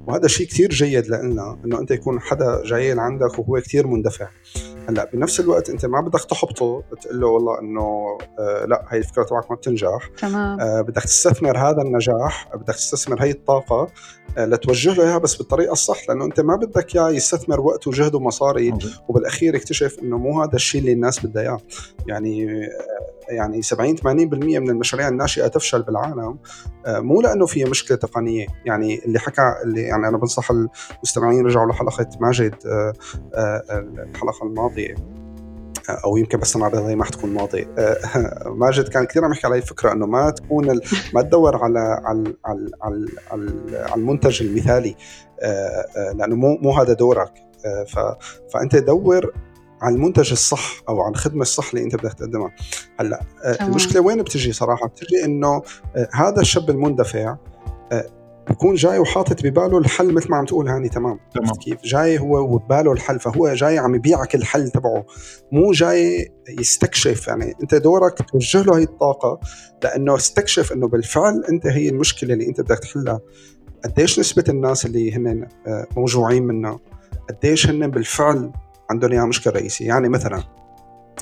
وهذا 0.08 0.28
شيء 0.28 0.47
كثير 0.47 0.69
جيد 0.69 1.08
لنا 1.08 1.60
إنه 1.65 1.80
أنت 1.80 1.91
يكون 1.91 2.19
حدا 2.19 2.62
جاي 2.65 2.93
لعندك 2.93 3.39
وهو 3.39 3.62
كثير 3.62 3.88
مندفع. 3.88 4.28
هلا 4.89 5.10
بنفس 5.13 5.39
الوقت 5.39 5.69
انت 5.69 5.86
ما 5.86 6.02
بدك 6.02 6.26
تحبطه 6.26 6.84
تقول 7.02 7.19
له 7.19 7.28
والله 7.28 7.60
انه 7.60 8.17
آه 8.39 8.65
لا 8.65 8.86
هي 8.89 8.98
الفكرة 8.98 9.24
تبعك 9.24 9.52
ما 9.52 9.56
بتنجح. 9.56 10.10
تمام. 10.17 10.60
آه 10.60 10.82
بدك 10.82 11.04
تستثمر 11.04 11.58
هذا 11.58 11.82
النجاح 11.82 12.50
بدك 12.56 12.76
تستثمر 12.76 13.24
هي 13.24 13.32
الطاقة 13.32 13.88
آه 14.38 14.45
لتوجه 14.45 14.93
له 14.93 15.04
إياها 15.04 15.17
بس 15.17 15.36
بالطريقة 15.36 15.71
الصح 15.71 16.10
لأنه 16.10 16.26
أنت 16.26 16.39
ما 16.39 16.56
بدك 16.56 16.95
إياه 16.95 17.10
يستثمر 17.10 17.62
وقت 17.62 17.88
وجهد 17.88 18.15
ومصاري 18.15 18.74
وبالأخير 19.08 19.56
يكتشف 19.56 20.00
إنه 20.04 20.17
مو 20.17 20.41
هذا 20.41 20.56
الشيء 20.56 20.82
اللي 20.82 20.91
الناس 20.93 21.26
بدها 21.26 21.43
إياه. 21.43 21.60
يعني 22.08 22.48
يعني 23.29 23.61
70 23.61 23.97
80% 23.97 24.03
من 24.03 24.69
المشاريع 24.69 25.07
الناشئة 25.07 25.47
تفشل 25.47 25.81
بالعالم. 25.81 26.38
مو 26.88 27.21
لأنه 27.21 27.45
فيها 27.45 27.69
مشكلة 27.69 27.97
تقنية. 27.97 28.47
يعني 28.65 29.05
اللي 29.05 29.19
حكى 29.19 29.53
اللي 29.63 29.81
يعني 29.81 30.07
أنا 30.07 30.17
بنصح 30.17 30.51
المستمعين 30.51 31.45
رجعوا 31.45 31.71
لحلقة 31.71 32.09
ماجد 32.19 32.55
الحلقة 34.13 34.45
الماضية. 34.45 34.95
أو 35.89 36.17
يمكن 36.17 36.39
بس 36.39 36.55
أنا 36.55 36.88
زي 36.88 36.95
ما 36.95 37.03
حتكون 37.05 37.33
ماضي 37.33 37.67
ماجد 38.61 38.88
كان 38.88 39.05
كثير 39.05 39.25
عم 39.25 39.31
يحكي 39.31 39.47
على 39.47 39.57
الفكرة 39.57 39.91
إنه 39.91 40.05
ما 40.05 40.29
تكون 40.29 40.79
ما 41.13 41.21
تدور 41.21 41.63
على 41.63 41.79
على 41.79 42.33
على 42.45 42.69
على, 42.81 43.07
على 43.71 43.95
المنتج 43.95 44.43
المثالي. 44.43 44.95
لأنه 46.13 46.35
مو 46.35 46.57
مو 46.57 46.71
هذا 46.71 46.93
دورك. 46.93 47.33
فأنت 48.53 48.75
دور 48.75 49.33
على 49.86 49.95
المنتج 49.95 50.32
الصح 50.32 50.82
أو 50.89 51.02
على 51.02 51.12
الخدمه 51.12 51.41
الصح 51.41 51.69
اللي 51.69 51.84
أنت 51.86 51.95
بدك 51.95 52.13
تقدمها. 52.13 52.52
هلأ 53.00 53.21
المشكلة 53.62 54.02
وين 54.02 54.21
بتجي 54.21 54.52
صراحة؟ 54.52 54.88
بتجي 54.88 55.26
إنه 55.26 55.62
هذا 56.13 56.41
الشاب 56.41 56.69
المندفع 56.69 57.36
بكون 58.50 58.76
جاي 58.76 59.00
وحاطط 59.00 59.43
بباله 59.43 59.78
الحل 59.78 60.13
مثل 60.13 60.32
ما 60.32 60.38
عم 60.38 60.45
تقول 60.45 60.69
هاني 60.69 60.89
تمام. 60.89 61.19
تمام. 61.36 61.56
كيف؟ 61.56 61.82
جاي 61.84 62.19
هو 62.19 62.54
وبباله 62.54 62.91
الحل 62.91 63.19
فهو 63.19 63.54
جاي 63.54 63.78
عم 63.78 63.95
يبيعك 63.95 64.36
الحل 64.36 64.69
تبعه. 64.69 65.06
مو 65.52 65.71
جاي 65.71 66.32
يستكشف 66.50 67.28
يعني 67.28 67.54
أنت 67.62 67.76
دورك 67.76 68.32
توجه 68.32 68.62
له 68.62 68.78
هي 68.78 68.84
الطاقة 68.84 69.39
لأنه 69.84 70.15
استكشف 70.15 70.74
إنه 70.74 70.88
بالفعل 70.88 71.43
أنت 71.50 71.67
هي 71.67 71.89
المشكلة 71.89 72.34
اللي 72.34 72.48
أنت 72.48 72.62
بدك 72.62 72.80
تحلها. 72.80 73.19
قديش 73.84 74.19
نسبة 74.19 74.43
الناس 74.50 74.86
اللي 74.86 75.15
هن 75.15 75.48
آه، 75.67 75.88
موجوعين 75.98 76.43
منها؟ 76.43 76.80
قديش 77.30 77.67
هن 77.67 77.88
بالفعل 77.91 78.52
عندهم 78.89 79.12
إياها 79.12 79.26
مشكلة 79.26 79.54
رئيسية. 79.54 79.88
يعني 79.88 80.10
مثلا 80.10 80.43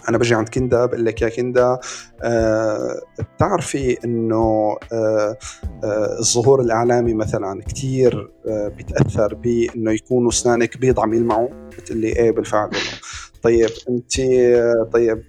أنا 0.10 0.18
بجي 0.18 0.36
عند 0.36 0.50
كندا 0.50 0.86
بقول 0.86 1.06
لك 1.06 1.22
يا 1.22 1.30
كندا 1.30 1.80
آه 2.24 3.02
بتعرفي 3.36 3.98
إنه 4.06 4.78
آه 4.94 5.38
آه 5.84 6.20
الظهور 6.20 6.62
الإعلامي 6.62 7.14
مثلا 7.14 7.62
كثير 7.62 8.32
آه 8.48 8.68
بيتاثر 8.68 9.34
بإنه 9.36 9.92
يكونوا 9.92 10.30
أسنانك 10.30 10.78
بيض 10.78 11.00
عم 11.00 11.14
يلمعوا 11.14 11.50
بتقول 11.78 11.98
لي 11.98 12.08
إيه 12.08 12.32
بالفعل. 12.32 12.70
طيب 13.44 13.70
انت 13.90 14.14
طيب 14.94 15.24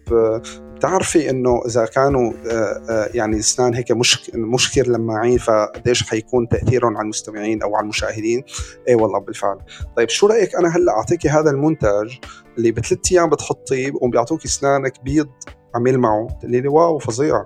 بتعرفي 0.84 1.30
إنه 1.30 1.62
إذا 1.66 1.84
كانوا 1.84 2.32
آه، 2.46 2.82
آه، 2.90 3.10
يعني 3.14 3.38
إسنانك 3.38 3.74
هيك 3.74 3.92
مش 3.92 4.30
مش 4.34 4.70
كثير 4.70 4.88
لماعين 4.88 5.38
فقديش 5.38 6.02
حيكون 6.02 6.48
تأثيرهم 6.48 6.96
على 6.96 7.04
المستمعين 7.04 7.62
أو 7.62 7.76
على 7.76 7.82
المشاهدين؟ 7.82 8.44
إيه 8.88 8.96
والله 8.96 9.18
بالفعل. 9.18 9.58
طيب 9.96 10.08
شو 10.08 10.26
رأيك 10.26 10.54
أنا 10.54 10.76
هلأ 10.76 10.92
أعطيكي 10.92 11.28
هذا 11.28 11.50
المنتج 11.50 12.14
اللي 12.58 12.70
بثلاث 12.70 13.00
أيام 13.12 13.30
بتحطيه 13.30 13.90
بقوم 13.90 14.10
بيعطوك 14.10 14.44
إسنانك 14.44 15.04
بيض 15.04 15.28
عم 15.74 15.86
يلمعوا 15.86 16.28
تقولي 16.40 16.60
لي 16.60 16.68
wow 16.68 16.98
فظيع. 16.98 17.44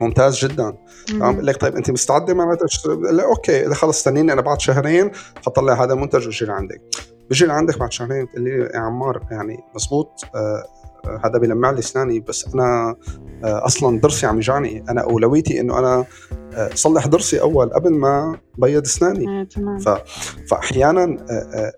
ممتاز 0.00 0.44
جدا. 0.44 0.76
عم 1.12 1.32
بقول 1.32 1.46
لك 1.46 1.56
طيب 1.56 1.76
أنت 1.76 1.90
مستعدة 1.90 2.34
معناتها 2.34 2.94
لا 3.12 3.24
okay 3.24 3.74
خلص 3.74 3.96
استنيني 3.96 4.32
أنا 4.32 4.40
بعد 4.40 4.60
شهرين 4.60 5.10
حطلع 5.46 5.84
هذا 5.84 5.92
المنتج 5.92 6.26
ويجي 6.26 6.44
لعندك. 6.44 6.80
بيجي 7.28 7.46
لعندك 7.46 7.78
بعد 7.78 7.92
شهرين 7.92 8.24
بتقول 8.24 8.44
لي 8.44 8.50
يا 8.74 8.78
عمار 8.78 9.26
يعني 9.30 9.58
مزبوط 9.74 10.24
آه 10.34 10.81
هذا 11.24 11.38
بيلمع 11.38 11.70
لي 11.70 11.78
اسناني 11.78 12.20
بس 12.20 12.54
أنا 12.54 12.96
آه، 13.44 13.66
أصلا 13.66 14.00
ضرسي 14.00 14.26
عم 14.26 14.36
يجعني. 14.36 14.84
أنا 14.88 15.00
أولويتي 15.00 15.60
إنه 15.60 15.78
أنا 15.78 16.04
آه، 16.54 16.70
صلح 16.74 17.06
ضرسي 17.06 17.40
أول 17.40 17.70
قبل 17.70 17.92
ما 17.94 18.38
بيض 18.58 18.82
اسناني. 18.82 19.40
آه، 19.86 20.04
فاحيانا 20.50 21.16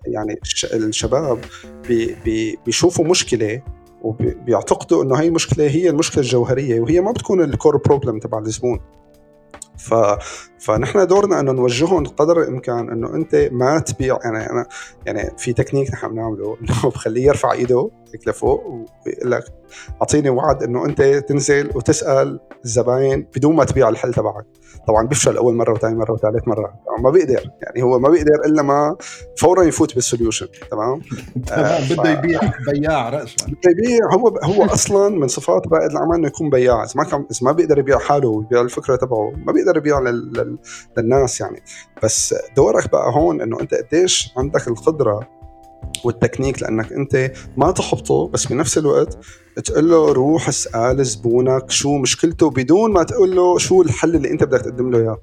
يعني 0.07 0.39
الشباب 0.73 1.39
بي 1.87 2.15
بي 2.25 2.57
بيشوفوا 2.65 3.05
مشكلة 3.05 3.61
وبيعتقدوا 4.01 5.03
إنه 5.03 5.15
هي 5.15 5.27
المشكلة 5.27 5.67
هي 5.67 5.89
المشكلة 5.89 6.23
الجوهرية 6.23 6.79
وهي 6.79 7.01
ما 7.01 7.11
بتكون 7.11 7.41
ال 7.41 7.48
core 7.48 7.77
problem 7.77 8.19
تبع 8.19 8.39
الزبون. 8.39 8.79
ف... 9.77 9.93
فنحن 10.65 11.07
دورنا 11.07 11.39
إنه 11.39 11.51
نوجههم 11.51 12.03
قدر 12.03 12.41
الإمكان 12.41 12.89
إنه 12.89 13.15
أنت 13.15 13.49
ما 13.51 13.79
تبيع 13.79 14.19
يعني 14.23 14.49
أنا 14.49 14.65
يعني 15.05 15.31
في 15.37 15.53
تكنيك 15.53 15.91
نحن 15.91 16.07
بنعمله 16.07 16.57
إنه 16.61 16.89
بخليه 16.95 17.27
يرفع 17.27 17.51
إيده 17.51 17.89
هيك 18.13 18.27
لفوق 18.27 18.63
ويقول 19.05 19.31
لك 19.31 19.43
أعطيني 20.01 20.29
وعد 20.29 20.63
إنه 20.63 20.85
أنت 20.85 21.01
تنزل 21.01 21.71
وتسأل 21.75 22.39
الزباين 22.65 23.27
بدون 23.35 23.55
ما 23.55 23.63
تبيع 23.63 23.89
الحل 23.89 24.13
تبعك. 24.13 24.45
طبعا 24.87 25.07
بيفشل 25.07 25.37
أول 25.37 25.55
مرة 25.55 25.71
وثاني 25.73 25.95
مرة 25.95 26.11
وثالث 26.11 26.47
مرة. 26.47 26.73
ما 26.99 27.09
بيقدر 27.09 27.51
يعني 27.61 27.83
هو 27.83 27.99
ما 27.99 28.09
بيقدر 28.09 28.45
إلا 28.45 28.61
ما 28.61 28.95
فورا 29.37 29.63
يفوت 29.63 29.95
بال 29.95 30.05
solution 30.05 30.47
تمام؟ 30.71 31.01
آه 31.51 31.79
بده 31.89 32.11
يبيع 32.11 32.39
بياع 32.71 33.09
راسا 33.09 33.45
بده 33.47 33.71
يبيع 33.71 33.99
هو 34.13 34.27
هو 34.27 34.65
أصلا 34.65 35.09
من 35.09 35.27
صفات 35.27 35.61
رائد 35.71 35.91
الأعمال 35.91 36.15
إنه 36.15 36.27
يكون 36.27 36.49
بياع. 36.49 36.83
إذا 36.83 36.93
ما 36.95 37.03
كان 37.03 37.25
إذا 37.31 37.39
ما 37.41 37.51
بيقدر 37.51 37.79
يبيع 37.79 37.99
حاله 37.99 38.29
ويبيع 38.29 38.61
الفكرة 38.61 38.95
تبعه 38.95 39.31
ما 39.45 39.51
بيقدر 39.51 39.77
يبيع 39.77 39.99
لل... 39.99 40.54
لل... 40.97 41.03
للناس 41.03 41.41
يعني. 41.41 41.63
بس 42.03 42.35
دورك 42.55 42.91
بقى 42.91 43.11
هون 43.15 43.41
إنه 43.41 43.59
أنت 43.61 43.73
قديش 43.73 44.31
عندك 44.37 44.67
القدرة 44.67 45.29
والتكنيك 46.03 46.61
لأنك 46.61 46.93
أنت 46.93 47.31
ما 47.57 47.71
تحبطه 47.71 48.27
بس 48.27 48.45
بنفس 48.47 48.77
الوقت 48.77 49.17
تقول 49.65 49.89
له 49.89 50.11
روح 50.11 50.47
اسأل 50.47 51.05
زبونك 51.05 51.71
شو 51.71 51.97
مشكلته 51.97 52.49
بدون 52.49 52.91
ما 52.91 53.03
تقول 53.03 53.35
له 53.35 53.57
شو 53.57 53.81
الحل 53.81 54.15
اللي 54.15 54.31
أنت 54.31 54.43
بدك 54.43 54.61
تقدم 54.61 54.91
له 54.91 54.99
إياه. 54.99 55.21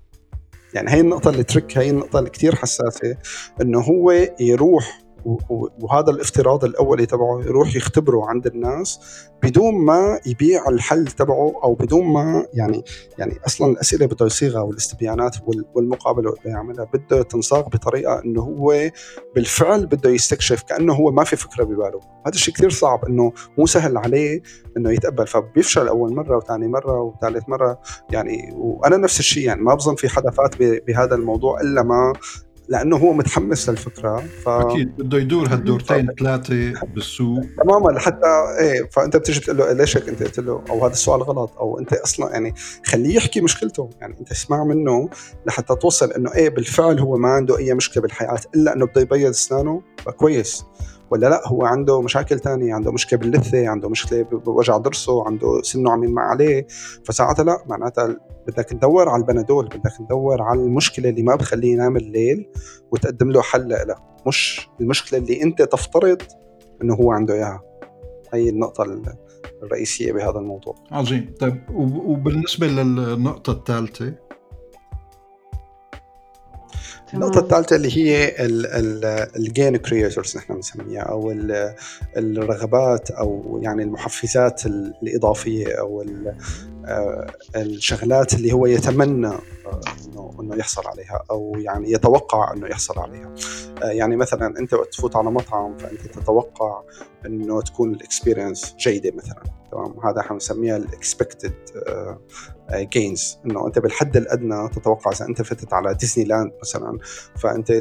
يعني 0.74 0.90
هي 0.90 1.00
النقطة 1.00 1.30
اللي 1.30 1.42
ترك 1.42 1.78
هي 1.78 1.90
النقطة 1.90 2.18
اللي 2.18 2.30
كثير 2.30 2.54
حساسة 2.54 3.16
إنه 3.60 3.80
هو 3.80 4.28
يروح 4.40 5.02
وهذا 5.80 6.10
الافتراض 6.10 6.64
الأولي 6.64 7.06
تبعه 7.06 7.40
يروح 7.40 7.76
يختبره 7.76 8.26
عند 8.26 8.46
الناس 8.46 9.00
بدون 9.42 9.74
ما 9.74 10.20
يبيع 10.26 10.68
الحل 10.68 11.06
تبعه 11.06 11.52
أو 11.64 11.74
بدون 11.74 12.04
ما 12.04 12.46
يعني 12.54 12.84
يعني 13.18 13.38
أصلا 13.46 13.72
الأسئلة 13.72 14.06
بده 14.06 14.26
يصيغها 14.26 14.60
والاستبيانات 14.60 15.36
والمقابلة 15.74 16.30
اللي 16.30 16.50
يعملها 16.50 16.84
بده 16.84 17.22
تنصاغ 17.22 17.62
بطريقة 17.62 18.22
إنه 18.24 18.42
هو 18.42 18.90
بالفعل 19.34 19.86
بده 19.86 20.10
يستكشف 20.10 20.62
كأنه 20.62 20.94
هو 20.94 21.10
ما 21.10 21.24
في 21.24 21.36
فكرة 21.36 21.64
بباله، 21.64 22.00
هذا 22.26 22.34
الشيء 22.34 22.54
كثير 22.54 22.70
صعب 22.70 23.04
إنه 23.04 23.32
مو 23.58 23.66
سهل 23.66 23.96
عليه 23.96 24.42
إنه 24.76 24.92
يتقبل. 24.92 25.26
فبيفشل 25.26 25.88
أول 25.88 26.14
مرة 26.14 26.36
وثاني 26.36 26.68
مرة 26.68 27.00
وثالث 27.00 27.48
مرة. 27.48 27.80
يعني 28.10 28.52
وأنا 28.54 28.96
نفس 28.96 29.18
الشيء 29.20 29.46
يعني 29.46 29.62
ما 29.62 29.74
بظن 29.74 29.94
في 29.94 30.08
حدا 30.08 30.30
فات 30.30 30.56
بهذا 30.58 31.14
الموضوع 31.14 31.60
إلا 31.60 31.82
ما 31.82 32.12
لأنه 32.68 32.96
هو 32.96 33.12
متحمس 33.12 33.68
للفكرة 33.68 34.24
ف... 34.44 34.48
أكيد 34.48 34.96
بده 34.96 35.18
يدور 35.18 35.48
هالدورتين 35.48 36.08
ثلاثة 36.18 36.72
بالسوق. 36.94 37.44
تماما 37.62 37.90
لحتى 37.90 38.26
إيه 38.60 38.88
فأنت 38.92 39.16
بتيجي 39.16 39.40
بتقول 39.40 39.56
له 39.56 39.72
ليش 39.72 39.96
هيك؟ 39.96 40.08
أنت 40.08 40.22
قلت 40.22 40.40
له 40.40 40.64
أو 40.70 40.84
هذا 40.84 40.92
السؤال 40.92 41.22
غلط 41.22 41.56
أو 41.58 41.78
أنت 41.78 41.92
أصلا 41.92 42.32
يعني 42.32 42.54
خليه 42.86 43.16
يحكي 43.16 43.40
مشكلته 43.40 43.90
يعني 44.00 44.16
أنت 44.20 44.30
اسمع 44.30 44.64
منه 44.64 45.08
لحتى 45.46 45.74
توصل 45.74 46.12
إنه 46.12 46.34
إيه 46.34 46.48
بالفعل 46.48 46.98
هو 46.98 47.16
ما 47.16 47.28
عنده 47.28 47.58
أي 47.58 47.74
مشكلة 47.74 48.02
بالحياة 48.02 48.38
إلا 48.54 48.74
إنه 48.74 48.86
بده 48.86 49.00
يبيض 49.00 49.30
أسنانه 49.30 49.82
فكويس. 49.98 50.64
ولا 51.12 51.26
لا 51.26 51.48
هو 51.48 51.64
عنده 51.64 52.00
مشاكل 52.00 52.38
تانية 52.38 52.74
عنده 52.74 52.92
مشكلة 52.92 53.18
باللثة 53.18 53.68
عنده 53.68 53.88
مشكلة 53.88 54.22
بوجع 54.22 54.76
ضرسه 54.76 55.26
عنده 55.26 55.62
سنه 55.62 55.92
عم 55.92 56.04
يلمع 56.04 56.22
عليه. 56.22 56.66
فساعتها 57.04 57.44
لا 57.44 57.64
معناتها 57.66 58.16
بدك 58.46 58.64
تدور 58.64 59.08
على 59.08 59.20
البنادول 59.20 59.66
بدك 59.66 59.92
تدور 59.98 60.42
على 60.42 60.60
المشكلة 60.60 61.08
اللي 61.08 61.22
ما 61.22 61.36
بخليه 61.36 61.72
ينام 61.72 61.96
الليل 61.96 62.48
وتقدم 62.92 63.30
له 63.30 63.42
حل 63.42 63.68
لها. 63.68 64.16
مش 64.26 64.68
المشكلة 64.80 65.18
اللي 65.18 65.42
أنت 65.42 65.62
تفترض 65.62 66.22
إنه 66.82 66.94
هو 66.94 67.12
عنده 67.12 67.34
إياها. 67.34 67.62
هي 68.34 68.48
النقطة 68.48 69.02
الرئيسية 69.62 70.12
بهذا 70.12 70.38
الموضوع. 70.38 70.74
عظيم. 70.90 71.34
طيب 71.40 71.60
وبالنسبة 72.06 72.66
للنقطة 72.66 73.52
الثالثة 73.52 74.14
النقطة 77.14 77.38
الثالثة 77.38 77.76
اللي 77.76 77.96
هي 77.98 78.34
الجين 79.36 79.76
كرييترز 79.76 80.36
نحن 80.36 80.54
بنسميها 80.54 81.02
أو 81.02 81.30
الرغبات 82.16 83.10
أو 83.10 83.60
يعني 83.62 83.82
المحفزات 83.82 84.66
الإضافية 84.66 85.80
أو 85.80 86.04
آه، 86.86 87.26
الشغلات 87.56 88.34
اللي 88.34 88.52
هو 88.52 88.66
يتمنى 88.66 89.26
آه، 89.26 89.80
انه 90.06 90.34
إنه 90.40 90.56
يحصل 90.56 90.82
عليها 90.86 91.24
أو 91.30 91.54
يعني 91.58 91.92
يتوقع 91.92 92.52
إنه 92.52 92.66
يحصل 92.66 92.98
عليها. 92.98 93.34
آه، 93.82 93.90
يعني 93.90 94.16
مثلا 94.16 94.58
أنت 94.58 94.74
وقت 94.74 94.92
تفوت 94.92 95.16
على 95.16 95.30
مطعم 95.30 95.78
فأنت 95.78 96.00
تتوقع 96.00 96.82
إنه 97.26 97.62
تكون 97.62 97.94
ال 97.94 98.02
experience 98.02 98.74
جيدة 98.78 99.12
مثلا. 99.16 99.61
تمام. 99.72 99.94
هذا 100.04 100.20
إحنا 100.20 100.32
بنسميها 100.32 100.76
ال 100.76 100.85
expected 100.85 101.54
gains 102.74 103.38
إنه 103.46 103.66
أنت 103.66 103.78
بالحد 103.78 104.16
الأدنى 104.16 104.68
تتوقع 104.68 105.10
إذا 105.10 105.26
أنت 105.26 105.42
فتت 105.42 105.72
على 105.72 105.94
ديزني 105.94 106.24
لاند 106.24 106.52
مثلا 106.62 106.98
فأنت 107.36 107.72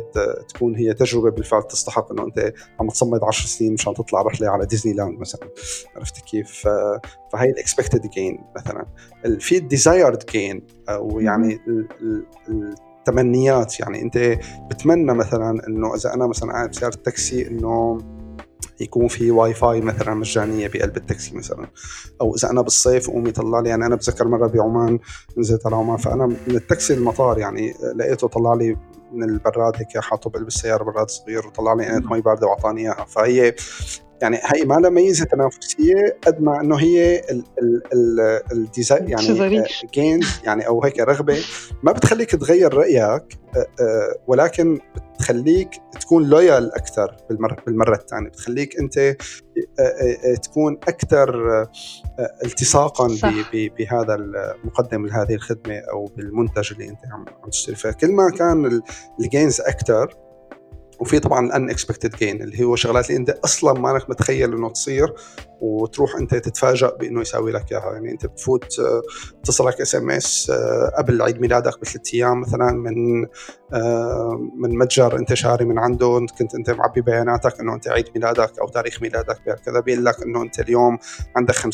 تكون 0.49 0.75
هي 0.75 0.93
تجربة 0.93 1.32
بالفعل 1.32 1.63
تستحق 1.63 2.12
إنه 2.12 2.23
أنت 2.23 2.54
عم 2.80 2.88
تصمد 2.88 3.23
10 3.23 3.47
سنين 3.47 3.73
مشان 3.73 3.93
تطلع 3.93 4.21
رحلة 4.21 4.49
على 4.49 4.65
ديزني 4.65 4.93
لاند 4.93 5.19
مثلا. 5.19 5.49
عرفت 5.95 6.25
كيف؟ 6.25 6.67
فهي 7.34 7.49
ال 7.50 7.56
expected 7.56 8.10
gain 8.10 8.39
مثلا. 8.56 8.86
في 9.39 9.58
ال 9.58 9.66
desired 9.66 10.26
gain 10.32 10.67
أو 10.89 11.19
يعني 11.19 11.60
التمنيات 12.99 13.80
يعني 13.80 14.01
أنت 14.01 14.17
بتمنى 14.69 15.13
مثلا 15.13 15.67
إنه 15.67 15.95
إذا 15.95 16.13
أنا 16.13 16.27
مثلا 16.27 16.51
قاعد 16.51 16.69
بسياره 16.69 16.95
تاكسي 16.95 17.47
إنه 17.47 17.97
يكون 18.82 19.08
في 19.08 19.32
واي 19.32 19.54
فاي 19.54 19.82
مثلا 19.82 20.13
مجانية 20.13 20.67
بقلب 20.67 20.98
التاكسي 20.98 21.36
مثلا. 21.36 21.67
أو 22.22 22.36
إذا 22.36 22.50
أنا 22.50 22.62
بالصيف 22.62 23.10
قوم 23.10 23.28
يطلع 23.28 23.60
لي 23.60 23.70
يعني 23.70 23.86
أنا 23.86 23.96
بتذكر 23.96 24.28
مرة 24.28 24.48
بعمان 24.48 25.00
نزلت 25.38 25.65
على 25.65 25.76
عمان 25.76 25.98
فأنا 25.98 26.26
من 26.26 26.56
التاكسي 26.56 26.94
المطار 26.94 27.38
يعني 27.38 27.74
لقيته 27.96 28.28
طلع 28.28 28.54
لي 28.54 28.78
من 29.13 29.30
البراد 29.30 29.76
هيك 29.76 29.98
حاطه 29.98 30.30
بقلب 30.30 30.48
السيارة 30.48 30.84
براد 30.84 31.10
صغير 31.10 31.48
وطلع 31.48 31.74
لي 31.74 31.89
إنه 31.89 32.06
مي 32.06 32.22
باردة 32.22 32.48
وأعطاني 32.48 32.82
إياها. 32.82 33.06
فهي 33.06 33.56
يعني 34.21 34.38
هي 34.43 34.65
ما 34.65 34.75
لها 34.75 34.89
ميزة 34.89 35.25
تنافسية 35.25 36.17
قد 36.27 36.41
ما 36.41 36.62
إنه 36.62 36.75
هي 36.75 37.21
ال 38.52 38.59
desired 38.59 39.10
يعني 39.10 39.63
gains 39.93 40.26
آه، 40.25 40.45
يعني 40.45 40.67
أو 40.67 40.84
هيك 40.84 40.99
رغبة. 40.99 41.38
ما 41.84 41.91
بتخليك 41.91 42.36
تغير 42.36 42.73
رأيك 42.73 43.01
آه، 43.55 43.67
آه، 43.79 44.15
ولكن 44.27 44.79
بتخليك 45.15 45.69
تكون 46.01 46.29
loyal 46.30 46.76
أكثر 46.75 47.15
بالمرة 47.29 47.57
بالمرة 47.65 47.95
الثانية 47.95 48.29
بتخليك 48.29 48.79
أنت 48.79 49.15
تكون 50.43 50.73
أكثر 50.88 51.67
التصاقا 52.45 53.07
بهذا 53.53 54.15
المقدم 54.15 55.05
لهذه 55.05 55.34
الخدمة 55.34 55.77
أو 55.91 56.05
بالمنتج 56.05 56.71
اللي 56.73 56.89
أنت 56.89 56.99
عم 57.12 57.49
تشتري. 57.49 57.75
فيه 57.75 57.91
كل 57.91 58.12
ما 58.12 58.29
كان 58.29 58.81
ال 59.19 59.27
gains 59.27 59.62
أكثر 59.62 60.15
وفي 61.02 61.20
طبعا 61.20 61.46
ال 61.45 61.69
unexpected 61.69 62.15
gain 62.15 62.41
اللي 62.42 62.64
هو 62.64 62.76
شغلات 62.76 63.10
اللي 63.10 63.20
أنت 63.20 63.30
أصلا 63.30 63.80
ما 63.80 63.92
انك 63.92 64.10
متخيل 64.10 64.54
إنه 64.54 64.70
تصير. 64.70 65.14
وتروح 65.62 66.15
أنت 66.15 66.36
تتفاجئ 66.36 66.97
بإنه 67.00 67.21
يساوي 67.21 67.52
لك 67.52 67.71
إياها. 67.71 67.93
يعني 67.93 68.12
أنت 68.12 68.26
بتفوت 68.26 68.80
آه، 68.80 69.02
تصلك 69.43 69.82
SMS 69.82 70.52
قبل 70.97 71.21
عيد 71.21 71.41
ميلادك 71.41 71.82
بثلاث 71.82 72.13
أيام 72.13 72.41
مثلا 72.41 72.71
من 72.71 73.26
آه، 73.74 74.50
من 74.56 74.78
متجر 74.78 75.19
أنت 75.19 75.34
شاري 75.34 75.65
من 75.65 75.80
عنده 75.80 76.26
كنت 76.39 76.56
أنت 76.56 76.69
معبي 76.69 77.02
بياناتك 77.02 77.60
إنه 77.60 77.74
أنت 77.74 77.88
عيد 77.88 78.06
ميلادك 78.15 78.60
أو 78.60 78.67
تاريخ 78.67 79.02
ميلادك 79.02 79.62
كذا 79.65 79.80
بيقول 79.80 80.06
لك 80.06 80.21
إنه 80.24 80.41
أنت 80.41 80.60
اليوم 80.60 80.97
عندك 81.36 81.56
50% 81.56 81.67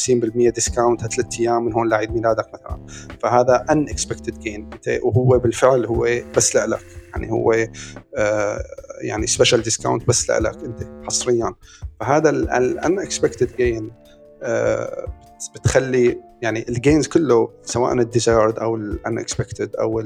discount 0.50 1.02
ثلاث 1.02 1.40
أيام 1.40 1.66
من 1.66 1.74
هون 1.74 1.90
لعيد 1.90 2.12
ميلادك 2.12 2.46
مثلا. 2.54 2.86
فهذا 3.24 3.66
unexpected 3.70 4.40
gain 4.40 4.70
وهو 5.04 5.40
بالفعل 5.40 5.86
هو 5.86 6.08
بس 6.38 6.56
لك 6.56 6.86
يعني 7.10 7.32
هو 7.32 7.54
آه، 8.18 8.64
يعني 9.02 9.28
special 9.28 9.62
discount 9.62 10.08
بس 10.08 10.30
لك 10.30 10.64
أنت 10.64 10.84
حصريا. 11.06 11.54
فهذا 12.00 12.30
ال 12.30 13.00
unexpected 13.00 13.56
gain 13.58 13.77
بتخلي 15.56 16.22
يعني 16.42 16.66
ال 16.70 16.76
gains 16.76 17.08
كله 17.08 17.50
سواء 17.64 17.94
ال 17.94 18.02
desired 18.02 18.60
أو 18.60 18.76
ال 18.76 19.18
unexpected 19.18 19.76
أو 19.76 20.00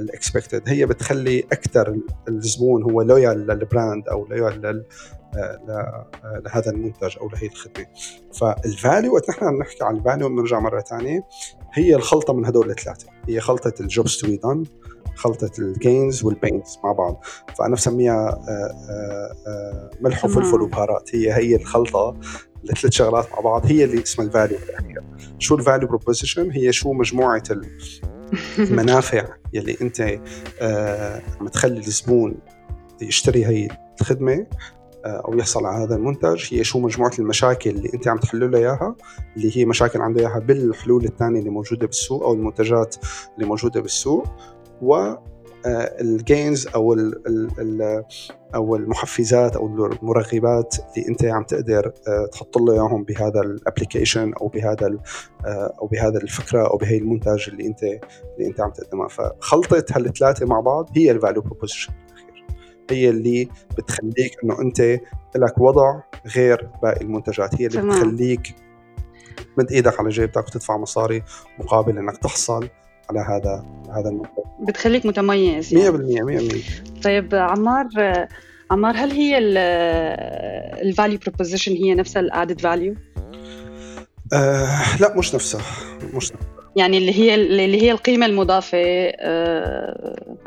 ال 0.00 0.07
expected 0.07 0.62
هي 0.66 0.86
بتخلي 0.86 1.40
أكثر 1.52 1.96
الزبون 2.28 2.82
هو 2.82 3.02
loyal 3.02 3.46
لل 3.46 3.64
brand 3.64 4.08
أو 4.08 4.26
loyal 4.26 4.84
لهذا 6.44 6.70
المنتج 6.70 7.16
أو 7.20 7.28
لهي 7.28 7.46
الخدمة. 7.46 7.86
فال 8.32 8.55
value 8.55 9.14
وقت 9.14 9.30
نحن 9.30 9.56
بنحكي 9.56 9.84
عن 9.84 9.96
ال 9.96 10.01
value 10.01 10.28
بنرجع 10.28 10.60
مرة 10.60 10.80
ثانية 10.80 11.20
هي 11.72 11.94
الخلطة 11.94 12.32
من 12.34 12.46
هدول 12.46 12.70
الثلاثة. 12.70 13.06
هي 13.28 13.40
خلطة 13.40 13.72
ال 13.80 13.87
jobs 13.87 14.16
to 14.16 14.26
be 14.26 14.39
done 14.39 14.64
خلطة 15.18 15.50
ال 15.58 15.69
gains 15.69 16.24
وال 16.24 16.39
pains 16.39 16.78
مع 16.84 16.92
بعض. 16.92 17.24
فأنا 17.58 17.74
بسميها 17.74 18.28
آه، 18.28 18.74
آه، 18.90 19.34
آه، 19.46 19.90
ملح 20.00 20.24
وفلفل 20.24 20.62
وبهارات. 20.62 21.14
هي 21.14 21.32
هي 21.32 21.56
الخلطة 21.56 22.16
الثلاث 22.70 22.92
شغلات 22.92 23.32
مع 23.32 23.40
بعض. 23.40 23.66
هي 23.66 23.84
اللي 23.84 24.02
اسمها 24.02 24.26
ال 24.26 24.31
value 24.31 24.58
بالاخير 24.58 25.02
شو 25.38 25.54
ال 25.54 25.60
value 25.60 25.88
proposition 25.88 26.50
هي 26.50 26.72
شو 26.72 26.92
مجموعة 26.92 27.42
المنافع 28.58 29.24
يلي 29.52 29.76
أنت 29.82 30.20
عم 31.40 31.48
تخلي 31.48 31.78
الزبون 31.78 32.34
يشتري 33.02 33.46
هي 33.46 33.68
الخدمة 34.00 34.46
أو 35.04 35.38
يحصل 35.38 35.66
على 35.66 35.84
هذا 35.84 35.96
المنتج. 35.96 36.54
هي 36.54 36.64
شو 36.64 36.78
مجموعة 36.78 37.12
المشاكل 37.18 37.70
اللي 37.70 37.90
أنت 37.94 38.08
عم 38.08 38.18
تحل 38.18 38.50
له 38.50 38.58
إياها 38.58 38.96
اللي 39.36 39.56
هي 39.56 39.64
مشاكل 39.64 40.00
عنده 40.00 40.20
إياها 40.20 40.38
بالحلول 40.38 41.04
الثانية 41.04 41.38
اللي 41.38 41.50
موجودة 41.50 41.86
بالسوق 41.86 42.22
أو 42.22 42.32
المنتجات 42.32 42.96
اللي 43.34 43.46
موجودة 43.48 43.80
بالسوق. 43.80 44.26
و 44.82 45.14
ال 46.00 46.11
gains 46.11 46.68
أو 46.74 46.92
ال 46.92 47.26
ال 47.58 48.04
أو 48.54 48.76
المحفزات 48.76 49.56
أو 49.56 49.66
المرغبات 49.66 50.76
اللي 50.78 51.08
أنت 51.08 51.24
عم 51.24 51.42
تقدر 51.42 51.92
آه، 52.08 52.26
تحط 52.26 52.58
له 52.58 52.72
إياهم 52.72 53.04
بهذا 53.04 53.40
ال 53.40 53.48
application 53.48 54.32
أو 54.32 54.48
بهذا 54.48 54.98
آه، 55.46 55.74
أو 55.80 55.86
بهذا 55.86 56.18
الفكرة 56.18 56.66
أو 56.66 56.76
بهي 56.76 56.98
المنتج 56.98 57.48
اللي 57.48 57.66
أنت 57.66 57.82
اللي 57.82 58.48
أنت 58.48 58.60
عم 58.60 58.70
تقدمها. 58.70 59.08
فخلطة 59.08 59.84
هالثلاثة 59.92 60.46
مع 60.46 60.60
بعض 60.60 60.90
هي 60.96 61.10
ال 61.10 61.15
value 61.15 61.42
proposition 61.42 61.92
هي 62.90 63.10
اللي 63.10 63.48
بتخليك 63.78 64.36
إنه 64.44 64.60
أنت 64.60 64.80
لك 65.36 65.58
وضع 65.58 66.00
غير 66.36 66.70
باقي 66.82 67.00
المنتجات. 67.00 67.60
هي 67.60 67.66
اللي 67.66 67.82
بتخليك 67.82 68.54
تمد 69.56 69.72
إيدك 69.72 70.00
على 70.00 70.08
جيبتك 70.08 70.46
وتدفع 70.46 70.76
مصاري 70.76 71.22
مقابل 71.58 71.98
إنك 71.98 72.16
تحصل 72.16 72.68
على 73.10 73.20
هذا 73.20 73.64
هذا 73.90 74.08
المنتج. 74.08 74.47
بتخليك 74.60 75.06
متميز 75.06 75.74
يعني. 75.74 75.98
100% 76.40 76.52
100% 77.00 77.02
طيب 77.02 77.34
عمار 77.34 77.88
عمار 78.70 78.94
هل 78.96 79.10
هي 79.10 79.38
ال 80.82 80.88
value 80.88 81.18
proposition 81.18 81.72
هي 81.72 81.94
نفسها 81.94 82.20
ال 82.20 82.27
added 82.27 82.60
value؟ 82.60 82.94
آه 84.32 84.96
لا 85.00 85.18
مش 85.18 85.34
نفسها. 85.34 85.62
مش 86.14 86.32
نفسها. 86.32 86.38
يعني 86.76 86.98
اللي 86.98 87.12
هي 87.18 87.34
اللي 87.34 87.82
هي 87.82 87.92
القيمة 87.92 88.26
المضافة 88.26 88.78
آه 89.20 90.38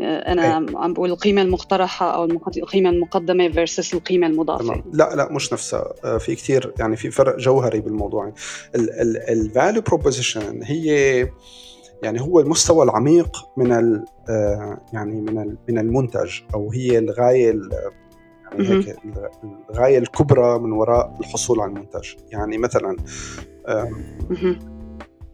أنا 0.00 0.44
أي. 0.44 0.66
عم 0.74 0.92
بقول 0.92 1.10
القيمة 1.10 1.42
المقترحة 1.42 2.14
أو 2.14 2.24
القيمة 2.56 2.90
المقدمة 2.90 3.48
versus 3.48 3.94
القيمة 3.94 4.26
المضافة. 4.26 4.64
تمام. 4.64 4.84
لا 4.92 5.14
لا 5.14 5.32
مش 5.32 5.52
نفسها. 5.52 5.94
آه، 6.04 6.18
في 6.18 6.34
كثير 6.34 6.72
يعني 6.78 6.96
في 6.96 7.10
فرق 7.10 7.36
جوهري 7.38 7.80
بالموضوع. 7.80 8.32
ال 8.74 8.92
value 8.92 9.82
proposition 9.82 10.62
هي 10.62 11.28
يعني 12.02 12.20
هو 12.20 12.40
المستوى 12.40 12.84
العميق 12.84 13.36
من 13.56 13.72
ال 13.72 14.04
آه، 14.28 14.80
يعني 14.92 15.20
من 15.20 15.56
من 15.68 15.78
المنتج 15.78 16.40
أو 16.54 16.72
هي 16.72 16.98
الغاية 16.98 17.60
يعني 18.52 18.68
هيك 18.68 18.96
الغاية 19.70 19.98
الكبرى 19.98 20.58
من 20.58 20.72
وراء 20.72 21.16
الحصول 21.20 21.60
على 21.60 21.70
المنتج. 21.70 22.14
يعني 22.30 22.58
مثلا 22.58 22.96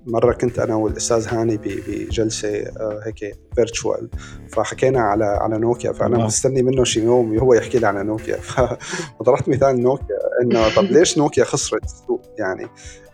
مرة 0.07 0.33
كنت 0.33 0.59
أنا 0.59 0.74
والأستاذ 0.74 1.29
هاني 1.29 1.57
بجلسة 1.57 2.48
آه، 2.48 3.00
هيك 3.05 3.38
virtual 3.55 4.09
فحكينا 4.48 5.00
على 5.00 5.24
على 5.24 5.59
نوكيا 5.59 5.92
فأنا. 5.92 6.24
مستني 6.24 6.62
منه 6.62 6.85
شي 6.85 7.00
يوم 7.05 7.38
هو 7.38 7.55
يحكي 7.55 7.79
لي 7.79 7.87
على 7.87 8.03
نوكيا. 8.03 8.37
فضربت 9.18 9.48
مثال 9.48 9.81
نوكيا 9.83 10.18
إنه 10.42 10.74
طب 10.77 10.85
ليش 10.85 11.18
نوكيا 11.18 11.44
خسرت؟ 11.44 12.04
يعني 12.38 12.66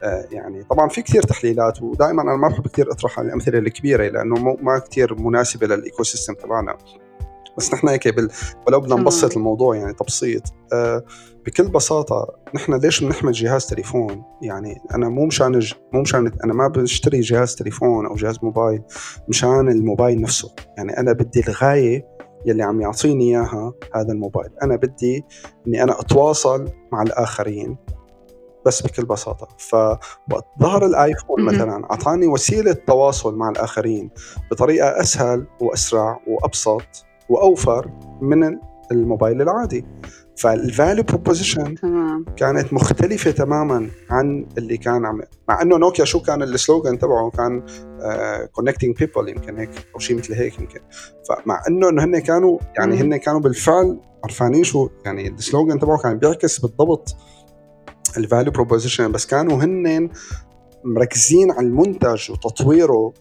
آه، 0.03 0.25
يعني 0.33 0.65
طبعا 0.65 0.89
في 0.89 1.03
كثير 1.03 1.23
تحليلات 1.23 1.83
ودائما 1.83 2.23
أنا 2.23 2.37
ما 2.37 2.49
بحب 2.49 2.69
كثير 2.69 2.93
اطرح 2.93 3.19
على 3.19 3.29
الأمثلة 3.29 3.59
الكبيرة 3.59 4.09
لأنه 4.09 4.35
ما 4.63 4.79
كثير 4.79 5.21
مناسبة 5.21 5.67
لل 5.67 6.03
ecosystem 6.03 6.35
تبعنا. 6.35 6.77
بس 7.59 7.75
نحن 7.75 7.89
هيك 7.89 8.09
بال... 8.09 8.29
ولو 8.67 8.81
بدنا 8.81 8.95
نبسط 8.95 9.37
الموضوع 9.37 9.77
يعني 9.77 9.93
تبسيط. 9.93 10.43
آه 10.73 11.05
بكل 11.47 11.69
بساطة 11.69 12.35
نحن 12.55 12.75
ليش 12.75 13.05
بنحمل 13.05 13.33
جهاز 13.33 13.67
تليفون؟ 13.67 14.23
يعني 14.43 14.81
أنا 14.95 15.09
مو 15.09 15.27
مشان 15.27 15.59
ج... 15.59 15.75
مو 15.93 16.01
مشان 16.01 16.33
أنا 16.45 16.55
ما 16.55 16.69
بشتري 16.69 17.21
جهاز 17.21 17.55
تليفون 17.55 18.07
أو 18.07 18.15
جهاز 18.15 18.39
موبايل 18.43 18.83
مشان 19.29 19.69
الموبايل 19.69 20.21
نفسه. 20.21 20.55
يعني 20.79 20.99
أنا 20.99 21.13
بدي 21.13 21.41
الغاية 21.49 22.07
يلي 22.47 22.63
عم 22.63 22.81
يعطيني 22.81 23.25
إياها 23.25 23.73
هذا 23.95 24.13
الموبايل. 24.13 24.51
أنا 24.63 24.77
بدي 24.77 25.25
إني 25.67 25.83
أنا 25.83 26.01
أتواصل 26.01 26.69
مع 26.93 27.03
الآخرين. 27.03 27.77
بس 28.67 28.83
بكل 28.83 29.05
بساطة. 29.05 29.49
فوقت 29.59 30.47
ظهر 30.61 30.87
الايفون 30.87 31.43
مثلا 31.43 31.85
أعطاني 31.91 32.27
وسيلة 32.27 32.73
تواصل 32.73 33.37
مع 33.37 33.49
الآخرين 33.49 34.11
بطريقة 34.51 35.01
أسهل 35.01 35.47
وأسرع 35.61 36.21
وأبسط 36.27 37.07
وأوفر 37.29 37.91
من 38.21 38.59
الموبايل 38.93 39.43
العادي. 39.43 39.85
فال 40.41 40.59
value 40.59 41.05
proposition 41.05 41.75
كانت 42.37 42.73
مختلفة 42.73 43.31
تماما 43.31 43.91
عن 44.11 44.47
اللي 44.59 44.77
كان 44.77 45.07
عم 45.07 45.21
مع 45.49 45.63
إنه 45.63 45.77
نوكيا 45.77 46.05
شو 46.05 46.21
كان 46.21 46.43
ال 46.43 46.51
slogan 46.51 46.99
تبعه؟ 46.99 47.31
كان 47.31 47.63
connecting 48.53 48.97
uh, 48.97 48.99
people 48.99 49.29
يمكن 49.29 49.59
هيك 49.59 49.71
أو 49.95 49.99
شيء 49.99 50.17
مثل 50.17 50.35
هيك 50.35 50.59
يمكن. 50.59 50.81
فمع 51.29 51.63
إنه 51.69 51.89
إنه 51.89 52.05
هن 52.05 52.19
كانوا 52.19 52.59
يعني 52.79 53.01
هن 53.01 53.17
كانوا 53.17 53.41
بالفعل 53.41 54.01
عرفانين 54.25 54.65
شو؟ 54.65 54.89
يعني 55.05 55.29
ال 55.29 55.36
slogan 55.36 55.79
تبعه 55.79 55.99
كان 55.99 56.19
بيعكس 56.19 56.59
بالضبط 56.59 57.17
ال 58.19 58.24
value 58.24 58.53
proposition 58.53 59.13
بس 59.13 59.27
كانوا 59.27 59.65
هن 59.65 60.11
مركزين 60.85 61.51
على 61.51 61.67
المنتج 61.67 62.31
وتطويره 62.31 63.13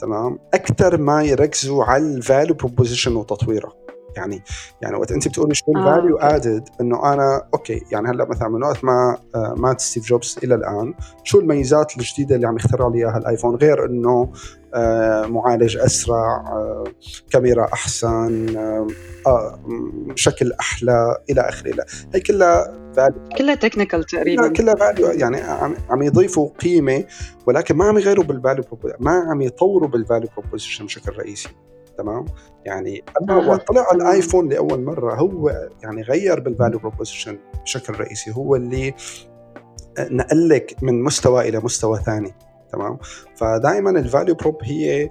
تمام؟ 0.00 0.38
أكثر 0.54 0.98
ما 0.98 1.22
يركزوا 1.22 1.84
على 1.84 2.02
ال 2.02 2.11
value 2.11 2.54
proposition 2.54 3.16
وتطويرها 3.16 3.72
يعني 4.16 4.42
يعني 4.82 4.96
وقت 4.96 5.12
أنت 5.12 5.28
بتقولي 5.28 5.54
شو 5.54 5.64
ال 5.76 5.82
value. 5.82 6.18
added 6.18 6.68
إنه 6.80 7.12
أنا 7.12 7.42
okay 7.54 7.82
يعني 7.92 8.08
هلأ 8.08 8.28
مثلا 8.28 8.48
من 8.48 8.62
وقت 8.62 8.84
ما 8.84 9.18
آه، 9.34 9.54
مات 9.56 9.80
ستيف 9.80 10.06
جوبز 10.06 10.38
إلى 10.44 10.54
الآن 10.54 10.94
شو 11.24 11.40
الميزات 11.40 11.96
الجديدة 11.96 12.36
اللي 12.36 12.46
عم 12.46 12.56
يخترع 12.56 12.88
لي 12.88 12.98
إياها 12.98 13.18
الآيفون؟ 13.18 13.56
غير 13.56 13.84
إنه 13.84 14.32
آه، 14.74 15.26
معالج 15.26 15.76
أسرع 15.76 16.44
آه، 16.46 16.84
كاميرا 17.30 17.64
أحسن 17.72 18.46
شكل 20.14 20.52
أحلى 20.60 21.16
إلى 21.30 21.40
آخره 21.40 21.84
هي 22.14 22.20
كلها 22.20 22.87
value 22.98 23.28
كلها 23.38 23.54
technical 23.54 24.04
تقريبا. 24.04 24.48
كلها 24.48 24.74
value 24.74 25.06
يعني 25.06 25.36
عم 25.90 26.02
يضيفوا 26.02 26.48
قيمة 26.48 27.04
ولكن 27.46 27.76
ما 27.76 27.84
عم 27.84 27.98
يغيروا 27.98 28.24
بال 28.24 28.35
value 28.35 28.64
ما 29.00 29.26
عم 29.30 29.42
يطوروا 29.42 29.88
بال 29.88 29.99
value 29.99 30.28
proposition 30.36 30.84
بشكل 30.84 31.12
رئيسي. 31.18 31.48
تمام؟ 31.98 32.24
يعني 32.64 33.04
أنا 33.22 33.36
وقت 33.36 33.68
طلع 33.68 33.86
الآيفون 33.92 34.48
لأول 34.48 34.84
مرة 34.84 35.14
هو 35.14 35.68
يعني 35.82 36.02
غير 36.02 36.40
بال 36.40 36.51
value 36.51 36.78
proposition 36.78 37.38
بشكل 37.62 38.00
رئيسي 38.00 38.32
هو 38.34 38.56
اللي 38.56 38.94
نقلك 39.98 40.76
من 40.82 41.02
مستوى 41.02 41.48
إلى 41.48 41.60
مستوى 41.64 41.98
ثاني. 41.98 42.34
تمام؟ 42.72 42.98
فدائما 43.36 43.90
ال 43.90 43.97
value 43.97 44.34
prop 44.34 44.58
هي 44.62 45.10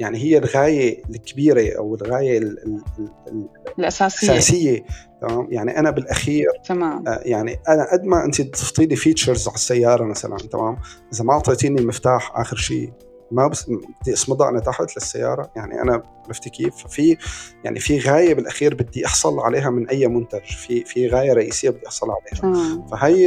يعني 0.00 0.18
هي 0.18 0.38
الغاية 0.38 1.02
الكبيرة 1.10 1.78
أو 1.78 1.94
الغاية 1.94 2.38
ال 2.38 2.58
ال 2.66 2.82
ال 3.28 3.48
الأساسية. 3.78 4.28
الأساسية 4.28 4.84
تمام؟ 5.22 5.48
يعني 5.50 5.78
أنا 5.78 5.90
بالأخير 5.90 6.46
تمام. 6.68 7.08
آه 7.08 7.20
يعني 7.24 7.58
أنا 7.68 7.92
قد 7.92 8.04
ما 8.04 8.24
أنت 8.24 8.40
تضفتي 8.42 8.86
لي 8.86 8.96
features 8.96 9.48
على 9.48 9.54
السيارة 9.54 10.04
مثلا 10.04 10.36
تمام؟ 10.36 10.76
إذا 11.14 11.24
ما 11.24 11.32
أعطيتيني 11.32 11.80
المفتاح 11.80 12.38
آخر 12.38 12.56
شيء 12.56 12.92
ما 13.30 13.48
بس 13.48 13.70
بدي 14.02 14.14
أصمدها 14.14 14.48
أنا 14.48 14.60
تحت 14.60 14.96
للسيارة؟ 14.96 15.50
يعني 15.56 15.82
أنا 15.82 16.02
عرفتي 16.26 16.50
كيف؟ 16.50 16.74
في 16.88 17.16
يعني 17.64 17.80
في 17.80 17.98
غاية 17.98 18.34
بالأخير 18.34 18.74
بدي 18.74 19.06
أحصل 19.06 19.40
عليها 19.40 19.70
من 19.70 19.88
أي 19.88 20.06
منتج 20.06 20.44
في 20.44 20.84
في 20.84 21.08
غاية 21.08 21.32
رئيسية 21.32 21.70
بدي 21.70 21.86
أحصل 21.86 22.06
عليها. 22.10 22.56
مم. 22.56 22.86
فهي 22.86 23.24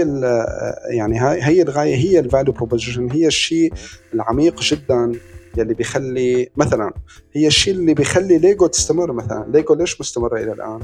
يعني 0.90 1.20
هاي 1.20 1.44
هي 1.44 1.62
الغاية 1.62 1.96
هي 1.96 2.20
ال 2.20 2.25
value 2.25 2.54
proposition 2.54 3.12
هي 3.12 3.28
الشيء 3.28 3.74
العميق 4.14 4.62
جدا 4.62 5.12
يلي 5.58 5.74
بيخلي 5.74 6.50
مثلا 6.58 6.94
هي 7.34 7.48
الشيء 7.48 7.74
اللي 7.74 7.94
بيخلي 7.94 8.38
ليجو 8.38 8.68
تستمر 8.68 9.12
مثلا. 9.12 9.46
ليجو 9.52 9.74
ليش 9.74 10.02
مستمرة 10.02 10.38
إلى 10.38 10.52
الآن؟ 10.52 10.80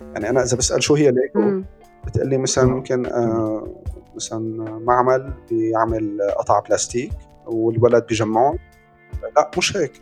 يعني 0.00 0.30
أنا 0.30 0.42
إذا 0.42 0.56
بسأل 0.56 0.82
شو 0.82 0.94
هي 0.94 1.10
ليجو 1.10 1.62
بتقول 2.06 2.28
لي 2.28 2.38
مثلا 2.38 2.64
ممكن 2.64 3.06
آه 3.06 3.82
مثلا 4.16 4.64
معمل 4.78 5.32
بيعمل 5.50 6.18
قطع 6.38 6.60
بلاستيك 6.60 7.12
والولد 7.46 8.06
بيجمعهم. 8.06 8.58
لا 9.36 9.50
مش 9.58 9.76
هيك. 9.76 9.92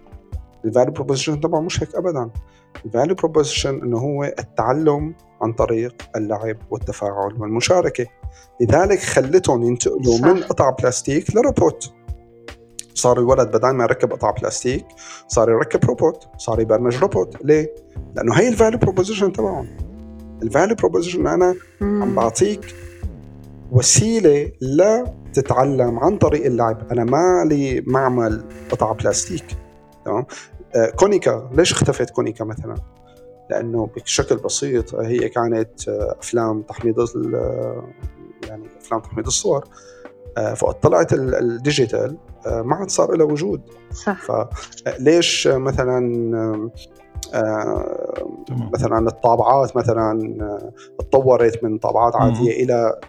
ال 0.65 0.70
value 0.70 0.93
proposition 0.93 1.41
تبعه 1.41 1.61
مش 1.61 1.83
هيك 1.83 1.95
ابدا. 1.95 2.31
ال 2.85 2.90
value 2.90 3.15
proposition 3.15 3.83
إنه 3.83 3.99
هو 3.99 4.25
التعلم 4.25 5.15
عن 5.41 5.53
طريق 5.53 5.95
اللعب 6.17 6.57
والتفاعل 6.71 7.35
والمشاركة. 7.39 8.07
لذلك 8.61 8.99
خلتهم 8.99 9.63
ينتقلوا 9.63 10.19
من 10.19 10.43
قطع 10.43 10.71
بلاستيك 10.71 11.37
لروبوت 11.37 11.93
صار 12.97 13.19
الولد 13.19 13.49
بدل 13.49 13.71
ما 13.71 13.85
يركب 13.85 14.13
قطع 14.13 14.31
بلاستيك 14.31 14.87
صار 15.29 15.51
يركب 15.51 15.85
روبوت 15.85 16.29
صار 16.39 16.61
يبرمج 16.61 16.97
روبوت. 16.97 17.37
ليه؟ 17.45 17.75
لأنه 18.15 18.35
هي 18.35 18.49
ال 18.49 18.54
value 18.54 18.79
proposition 18.79 19.33
تبعهم. 19.33 19.77
ال 20.43 20.49
value 20.49 20.77
proposition 20.77 21.27
أنا 21.27 21.55
عم 21.83 22.15
بعطيك 22.15 22.75
وسيلة 23.73 24.53
لتتعلم 24.61 25.99
عن 25.99 26.19
طريق 26.19 26.47
اللعب. 26.47 26.93
أنا 26.93 27.05
ما 27.05 27.45
لي 27.49 27.81
معمل 27.87 28.45
قطع 28.71 28.93
بلاستيك. 28.93 29.45
تمام؟ 30.05 30.27
آه 30.75 30.91
كونيكا 30.91 31.51
ليش 31.53 31.73
اختفت 31.73 32.11
كونيكا 32.11 32.45
مثلا؟ 32.45 32.75
لأنه 33.51 33.91
بشكل 33.97 34.37
بسيط 34.37 34.95
هي 34.95 35.29
كانت 35.29 35.89
آه، 35.89 36.17
أفلام 36.21 36.63
تحميض 36.63 37.07
يعني 38.49 38.65
أفلام 38.81 39.01
تحميض 39.01 39.27
الصور. 39.27 39.65
آه، 40.37 40.55
فوقت 40.55 40.83
طلعت 40.83 41.13
ال 41.13 41.26
digital 41.26 42.17
آه، 42.47 42.63
ما 42.63 42.77
عاد 42.77 42.91
صار 42.91 43.17
لها 43.17 43.27
وجود. 43.27 43.61
صح. 43.93 44.19
فليش 44.23 45.49
مثلا 45.49 46.01
مثلا 48.73 48.99
الطابعات 48.99 49.77
مثلا 49.77 50.39
تطورت 50.99 51.65
من 51.65 51.79
طابعات 51.79 52.17
عادية 52.17 52.65
إلى 52.65 53.01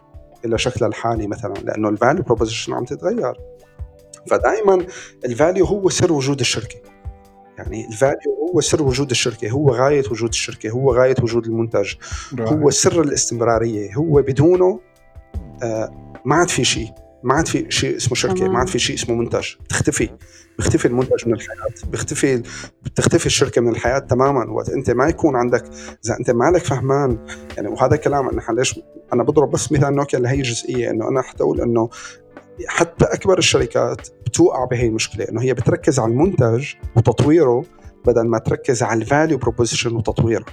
إلى 0.46 0.58
شكلها 0.58 0.90
الحالي 0.90 1.28
مثلا؟ 1.28 1.54
لأنه 1.54 1.90
ال 1.90 1.95
value 1.95 2.24
proposition 2.24 2.74
عم 2.74 2.86
تتغير. 2.86 3.34
فدائما 4.28 4.86
ال 5.26 5.32
value 5.32 5.66
هو 5.66 5.90
سر 5.90 6.14
وجود 6.14 6.40
الشركة. 6.40 6.80
يعني 7.58 7.88
ال 7.88 7.98
value 7.98 8.50
هو 8.54 8.62
سر 8.62 8.84
وجود 8.84 9.10
الشركة 9.10 9.50
هو 9.50 9.70
غاية 9.70 10.04
وجود 10.12 10.30
الشركة 10.30 10.70
هو 10.70 10.94
غاية 10.94 11.16
وجود 11.24 11.46
المنتج. 11.46 11.94
هو 12.40 12.70
سر 12.70 13.02
الاستمرارية 13.02 13.94
هو 13.94 14.22
بدونه 14.22 14.80
آه 15.64 15.92
ما 16.26 16.36
عاد 16.36 16.50
في 16.50 16.64
شيء. 16.64 16.90
ما 17.28 17.34
عاد 17.34 17.48
في 17.48 17.66
شيء 17.70 17.98
اسمه 17.98 18.16
شركة 18.16 18.48
ما 18.48 18.60
عاد 18.60 18.68
في 18.68 18.80
شيء 18.80 18.96
اسمه 18.96 19.16
منتج. 19.16 19.46
بتختفي. 19.66 20.10
بيختفي 20.58 20.86
المنتج 20.86 21.28
من 21.28 21.34
الحياة. 21.34 21.92
بيختفي 21.92 22.44
بتختفي 22.84 23.26
الشركة 23.26 23.62
من 23.62 23.70
الحياة 23.70 24.00
تماما. 24.00 24.52
وقت 24.52 24.70
أنت 24.70 24.92
ما 24.92 25.08
يكون 25.08 25.36
عندك 25.36 25.64
إذا 26.06 26.18
أنت 26.20 26.32
مالك 26.32 26.64
فهمان 26.64 27.18
يعني 27.58 27.68
وهذا 27.68 27.96
كلام 27.96 28.30
نحن 28.36 28.56
ليش 28.56 28.80
أنا 29.14 29.24
بضرب 29.24 29.52
بس 29.52 29.72
مثال 29.72 29.96
نوكيا 29.96 30.20
لهي 30.20 30.36
الجزئيه 30.36 30.90
إنه 30.90 31.10
أنا 31.10 31.22
حتى 31.22 31.44
أقول 31.44 31.62
إنه 31.62 31.90
حتى 32.68 33.06
أكبر 33.06 33.38
الشركات 33.38 34.08
بتوقع 34.26 34.66
بهي 34.66 34.88
المشكلة 34.88 35.26
إنه 35.30 35.42
هي 35.42 35.54
بتركز 35.54 36.00
على 36.00 36.12
المنتج 36.12 36.74
وتطويره 36.96 37.66
بدل 38.06 38.28
ما 38.28 38.40
تركز 38.40 38.84
على 38.84 39.02
ال 39.02 39.08
value 39.08 39.38
proposition 39.38 39.96
وتطويره. 39.96 40.46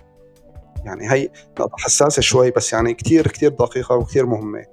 يعني 0.85 1.13
هي 1.13 1.29
نقطة 1.61 1.77
حساسة 1.79 2.23
شوي 2.23 2.51
بس 2.51 2.73
يعني 2.73 2.95
كثير 2.95 3.29
كثير 3.29 3.51
دقيقة 3.51 3.97
وكثير 3.97 4.27
مهمة 4.27 4.65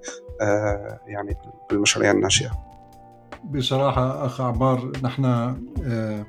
آه 0.42 1.00
يعني 1.08 1.36
بالمشاريع 1.70 2.12
الناشئة. 2.12 2.52
بصراحة 3.44 4.26
أخ 4.26 4.42
عمار 4.42 4.92
نحن 5.04 5.26
آه 5.26 6.26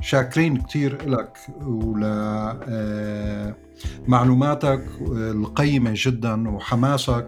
شاكرين 0.00 0.62
كثير 0.62 1.08
لك 1.08 1.38
ول 1.66 2.00
آه 2.04 3.54
معلوماتك 4.06 4.84
القيمة 5.10 5.90
جدا 5.94 6.50
وحماسك 6.50 7.26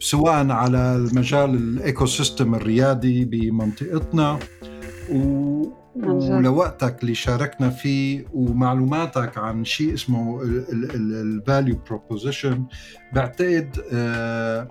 سواء 0.00 0.50
على 0.50 0.96
المجال 0.96 1.54
ال 1.54 2.06
ecosystem 2.06 2.54
الريادي 2.54 3.24
بمنطقتنا. 3.24 4.38
و 5.12 5.64
ولوقتك 6.04 7.02
اللي 7.02 7.14
شاركنا 7.14 7.70
فيه 7.70 8.24
ومعلوماتك 8.34 9.38
عن 9.38 9.64
شيء 9.64 9.94
اسمه 9.94 10.42
ال 10.42 10.65
value 10.65 11.78
proposition 11.86 12.64
بعتقد 13.12 13.76
آه، 13.92 14.68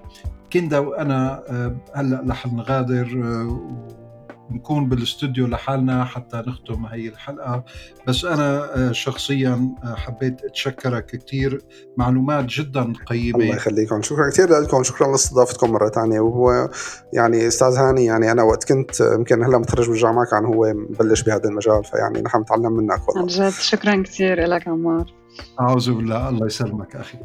كندا 0.53 0.79
وأنا 0.79 1.43
آه، 1.49 1.75
هلأ 1.95 2.23
رح 2.29 2.47
نغادر 2.47 3.21
آه، 3.23 4.04
نكون 4.51 4.89
بالاستوديو 4.89 5.47
لحالنا 5.47 6.05
حتى 6.05 6.43
نختم 6.47 6.85
هي 6.85 7.07
الحلقة. 7.07 7.63
بس 8.07 8.25
أنا 8.25 8.75
آه، 8.75 8.91
شخصيا 8.91 9.75
آه، 9.83 9.95
حبيت 9.95 10.45
أتشكرك 10.45 11.05
كثير 11.05 11.61
معلومات 11.97 12.45
جدا 12.45 12.93
قيمة. 13.05 13.39
الله 13.39 13.55
يخليكم. 13.55 14.01
شكرا 14.01 14.29
كثير 14.29 14.59
لكم. 14.59 14.83
شكرا 14.83 15.11
لاستضافتكم 15.11 15.71
مرة 15.71 15.89
ثانية 15.89 16.19
وهو 16.19 16.69
يعني 17.13 17.47
أستاذ 17.47 17.77
هاني 17.77 18.05
يعني 18.05 18.31
أنا 18.31 18.43
وقت 18.43 18.73
كنت 18.73 18.99
يمكن 18.99 19.43
هلأ 19.43 19.57
متخرج 19.57 19.89
من 19.89 19.95
الجامعة 19.95 20.25
كان 20.31 20.45
هو 20.45 20.73
مبلش 20.73 21.23
بهذا 21.23 21.49
المجال. 21.49 21.83
فيعني 21.83 22.21
نحن 22.21 22.41
نتعلم 22.41 22.73
منك 22.73 23.07
والله. 23.07 23.21
عن 23.21 23.27
جد. 23.27 23.49
شكرا 23.49 24.03
كثير 24.03 24.45
لك 24.47 24.67
عمار. 24.67 25.13
أعوذ 25.61 25.93
بالله. 25.93 26.29
الله 26.29 26.45
يسلمك 26.45 26.95
أخي. 26.95 27.17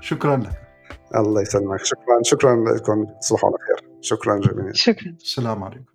شكرا 0.00 0.36
لك. 0.36 0.62
الله 1.16 1.42
يسلمك. 1.42 1.84
شكرا. 1.84 2.22
شكرا 2.22 2.64
لكم. 2.74 3.06
تصبحوا 3.20 3.48
على 3.50 3.58
خير. 3.58 3.90
شكرا 4.00 4.40
جميعا. 4.40 4.72
شكرا. 4.72 5.14
السلام 5.20 5.64
عليكم. 5.64 5.91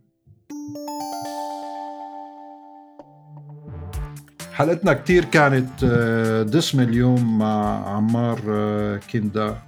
حلقتنا 4.53 4.93
كتير 4.93 5.25
كانت 5.25 5.83
آه، 5.83 6.43
دسمة 6.43 6.83
اليوم 6.83 7.37
مع 7.37 7.87
عمار 7.89 8.39
آه، 8.49 8.99
كندا. 9.13 9.61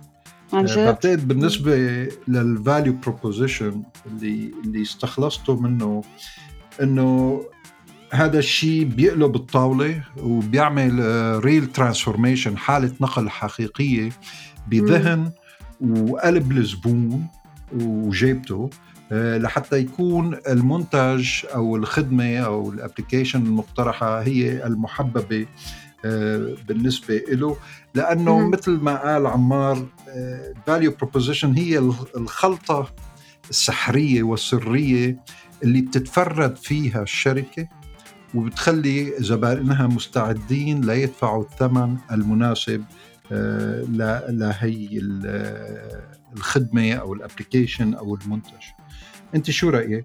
جد؟ 0.53 0.75
بعتقد 0.85 1.27
بالنسبة 1.27 1.75
لل 2.27 2.46
value 2.46 2.93
proposition 2.93 3.83
اللي 4.05 4.51
اللي 4.65 4.81
استخلصته 4.81 5.61
منه 5.61 6.01
إنه 6.81 7.41
هذا 8.13 8.39
الشيء 8.39 8.83
بيقلب 8.83 9.35
الطاولة 9.35 10.03
وبيعمل 10.17 10.99
real 11.45 11.67
transformation 11.67 12.57
حالة 12.57 12.91
نقل 13.01 13.29
حقيقية 13.29 14.09
بذهن 14.67 15.31
وقلب 15.81 16.51
الزبون 16.51 17.27
وجيبته. 17.73 18.69
آه، 18.73 18.88
لحتى 19.11 19.77
يكون 19.77 20.37
المنتج 20.47 21.29
أو 21.55 21.75
الخدمة 21.75 22.37
أو 22.37 22.71
ال 22.71 22.78
application 22.78 23.45
المقترحة 23.45 24.21
هي 24.21 24.65
المحببة 24.65 25.45
آه، 26.05 26.55
بالنسبة 26.67 27.21
له 27.29 27.57
لأنه 27.95 28.39
مم. 28.39 28.51
مثل 28.51 28.71
ما 28.71 28.95
قال 28.95 29.27
عمار 29.27 29.85
value 30.65 30.91
آه، 30.91 30.95
proposition 30.95 31.53
هي 31.53 31.77
الخلطة 32.15 32.93
السحرية 33.49 34.23
والسرية 34.23 35.17
اللي 35.63 35.81
بتتفرد 35.81 36.55
فيها 36.55 37.01
الشركة 37.01 37.67
وبتخلي 38.35 39.13
زبائنها 39.17 39.87
مستعدين 39.87 40.81
ليدفعوا 40.81 41.43
الثمن 41.43 41.97
المناسب 42.11 42.83
آه، 43.31 43.83
لهي 44.29 45.01
الخدمة 46.33 46.93
أو 46.93 47.13
ال 47.13 47.20
application 47.20 47.93
أو 47.93 48.15
المنتج 48.15 48.78
انت 49.35 49.51
شو 49.51 49.69
رأيك؟ 49.69 50.03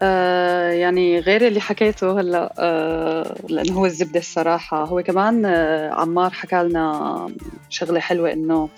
آه 0.00 0.70
يعني 0.70 1.18
غير 1.18 1.46
اللي 1.46 1.60
حكيته 1.60 2.20
هلا 2.20 2.54
آه 2.58 3.36
لأنه 3.48 3.72
هو 3.72 3.86
الزبدة 3.86 4.18
الصراحة. 4.20 4.84
هو 4.84 5.02
كمان 5.02 5.44
آه 5.46 5.90
عمار 5.90 6.30
حكى 6.30 6.62
لنا 6.62 7.28
شغلة 7.68 8.00
حلوة 8.00 8.32
إنه 8.32 8.68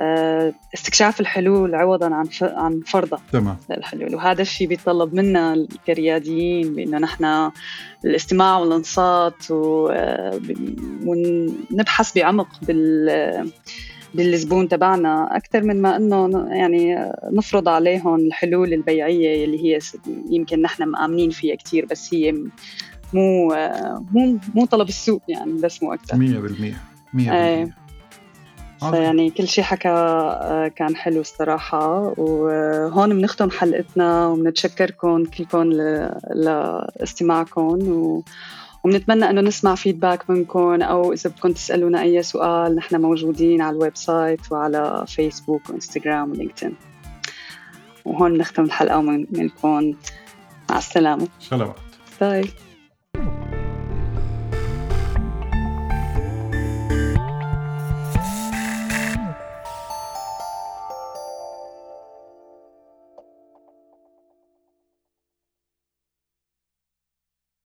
آه 0.00 0.54
استكشاف 0.74 1.20
الحلول 1.20 1.74
عوضا 1.74 2.14
عن 2.14 2.28
عن 2.42 2.80
فرضها 2.86 3.20
تمام. 3.32 3.56
للحلول 3.70 4.14
وهذا 4.14 4.42
الشيء 4.42 4.68
بيتطلب 4.68 5.14
منا 5.14 5.66
كرياديين 5.86 6.74
بإنه 6.74 6.98
نحن 6.98 7.50
الاستماع 8.04 8.58
والانصات 8.58 9.50
آه، 9.50 10.40
ونبحث 11.06 12.14
بعمق 12.14 12.48
بال 12.62 13.50
بالزبون 14.14 14.68
تبعنا 14.68 15.36
أكثر 15.36 15.62
من 15.62 15.82
ما 15.82 15.96
إنه 15.96 16.48
يعني 16.50 17.12
نفرض 17.24 17.68
عليهم 17.68 18.14
الحلول 18.14 18.72
البيعية 18.72 19.44
اللي 19.44 19.64
هي 19.64 19.78
يمكن 20.30 20.62
نحن 20.62 20.82
مآمنين 20.82 21.30
فيها 21.30 21.54
كثير 21.54 21.86
بس 21.86 22.14
هي 22.14 22.32
مو 23.12 23.54
مو 24.12 24.38
مو 24.54 24.66
طلب 24.66 24.88
السوق 24.88 25.22
يعني 25.28 25.52
بس 25.52 25.82
مو 25.82 25.92
أكثر 25.92 26.16
100% 26.16 26.18
100% 27.14 27.28
إيه. 27.30 27.84
فيعني 28.90 29.30
كل 29.30 29.48
شيء 29.48 29.64
حكى 29.64 29.88
آه، 29.88 30.68
كان 30.68 30.96
حلو 30.96 31.20
الصراحة. 31.20 32.14
وهون 32.18 33.18
بنختم 33.18 33.50
حلقتنا 33.50 34.26
وبنتشكركم 34.26 35.24
كلكم 35.24 35.70
لاستماعكم. 36.34 37.88
و... 37.88 38.22
وبنتمنى 38.84 39.30
إنه 39.30 39.40
نسمع 39.40 39.74
feedback 39.74 40.30
منكم 40.30 40.82
أو 40.82 41.12
إذا 41.12 41.30
بدكم 41.30 41.52
تسألونا 41.52 42.02
أي 42.02 42.22
سؤال 42.22 42.76
نحن 42.76 43.00
موجودين 43.00 43.62
على 43.62 43.76
ال 43.76 43.96
website 43.96 44.52
وعلى 44.52 45.04
فيسبوك 45.08 45.70
وإنستغرام 45.70 46.30
ولينكدين 46.30 46.76
وهون 48.04 48.38
نختم 48.38 48.62
الحلقة 48.64 48.98
ومنكم 48.98 49.94
مع 50.70 50.78
السلامة. 50.78 51.28
سلامات. 51.40 51.76
باي 52.20 52.44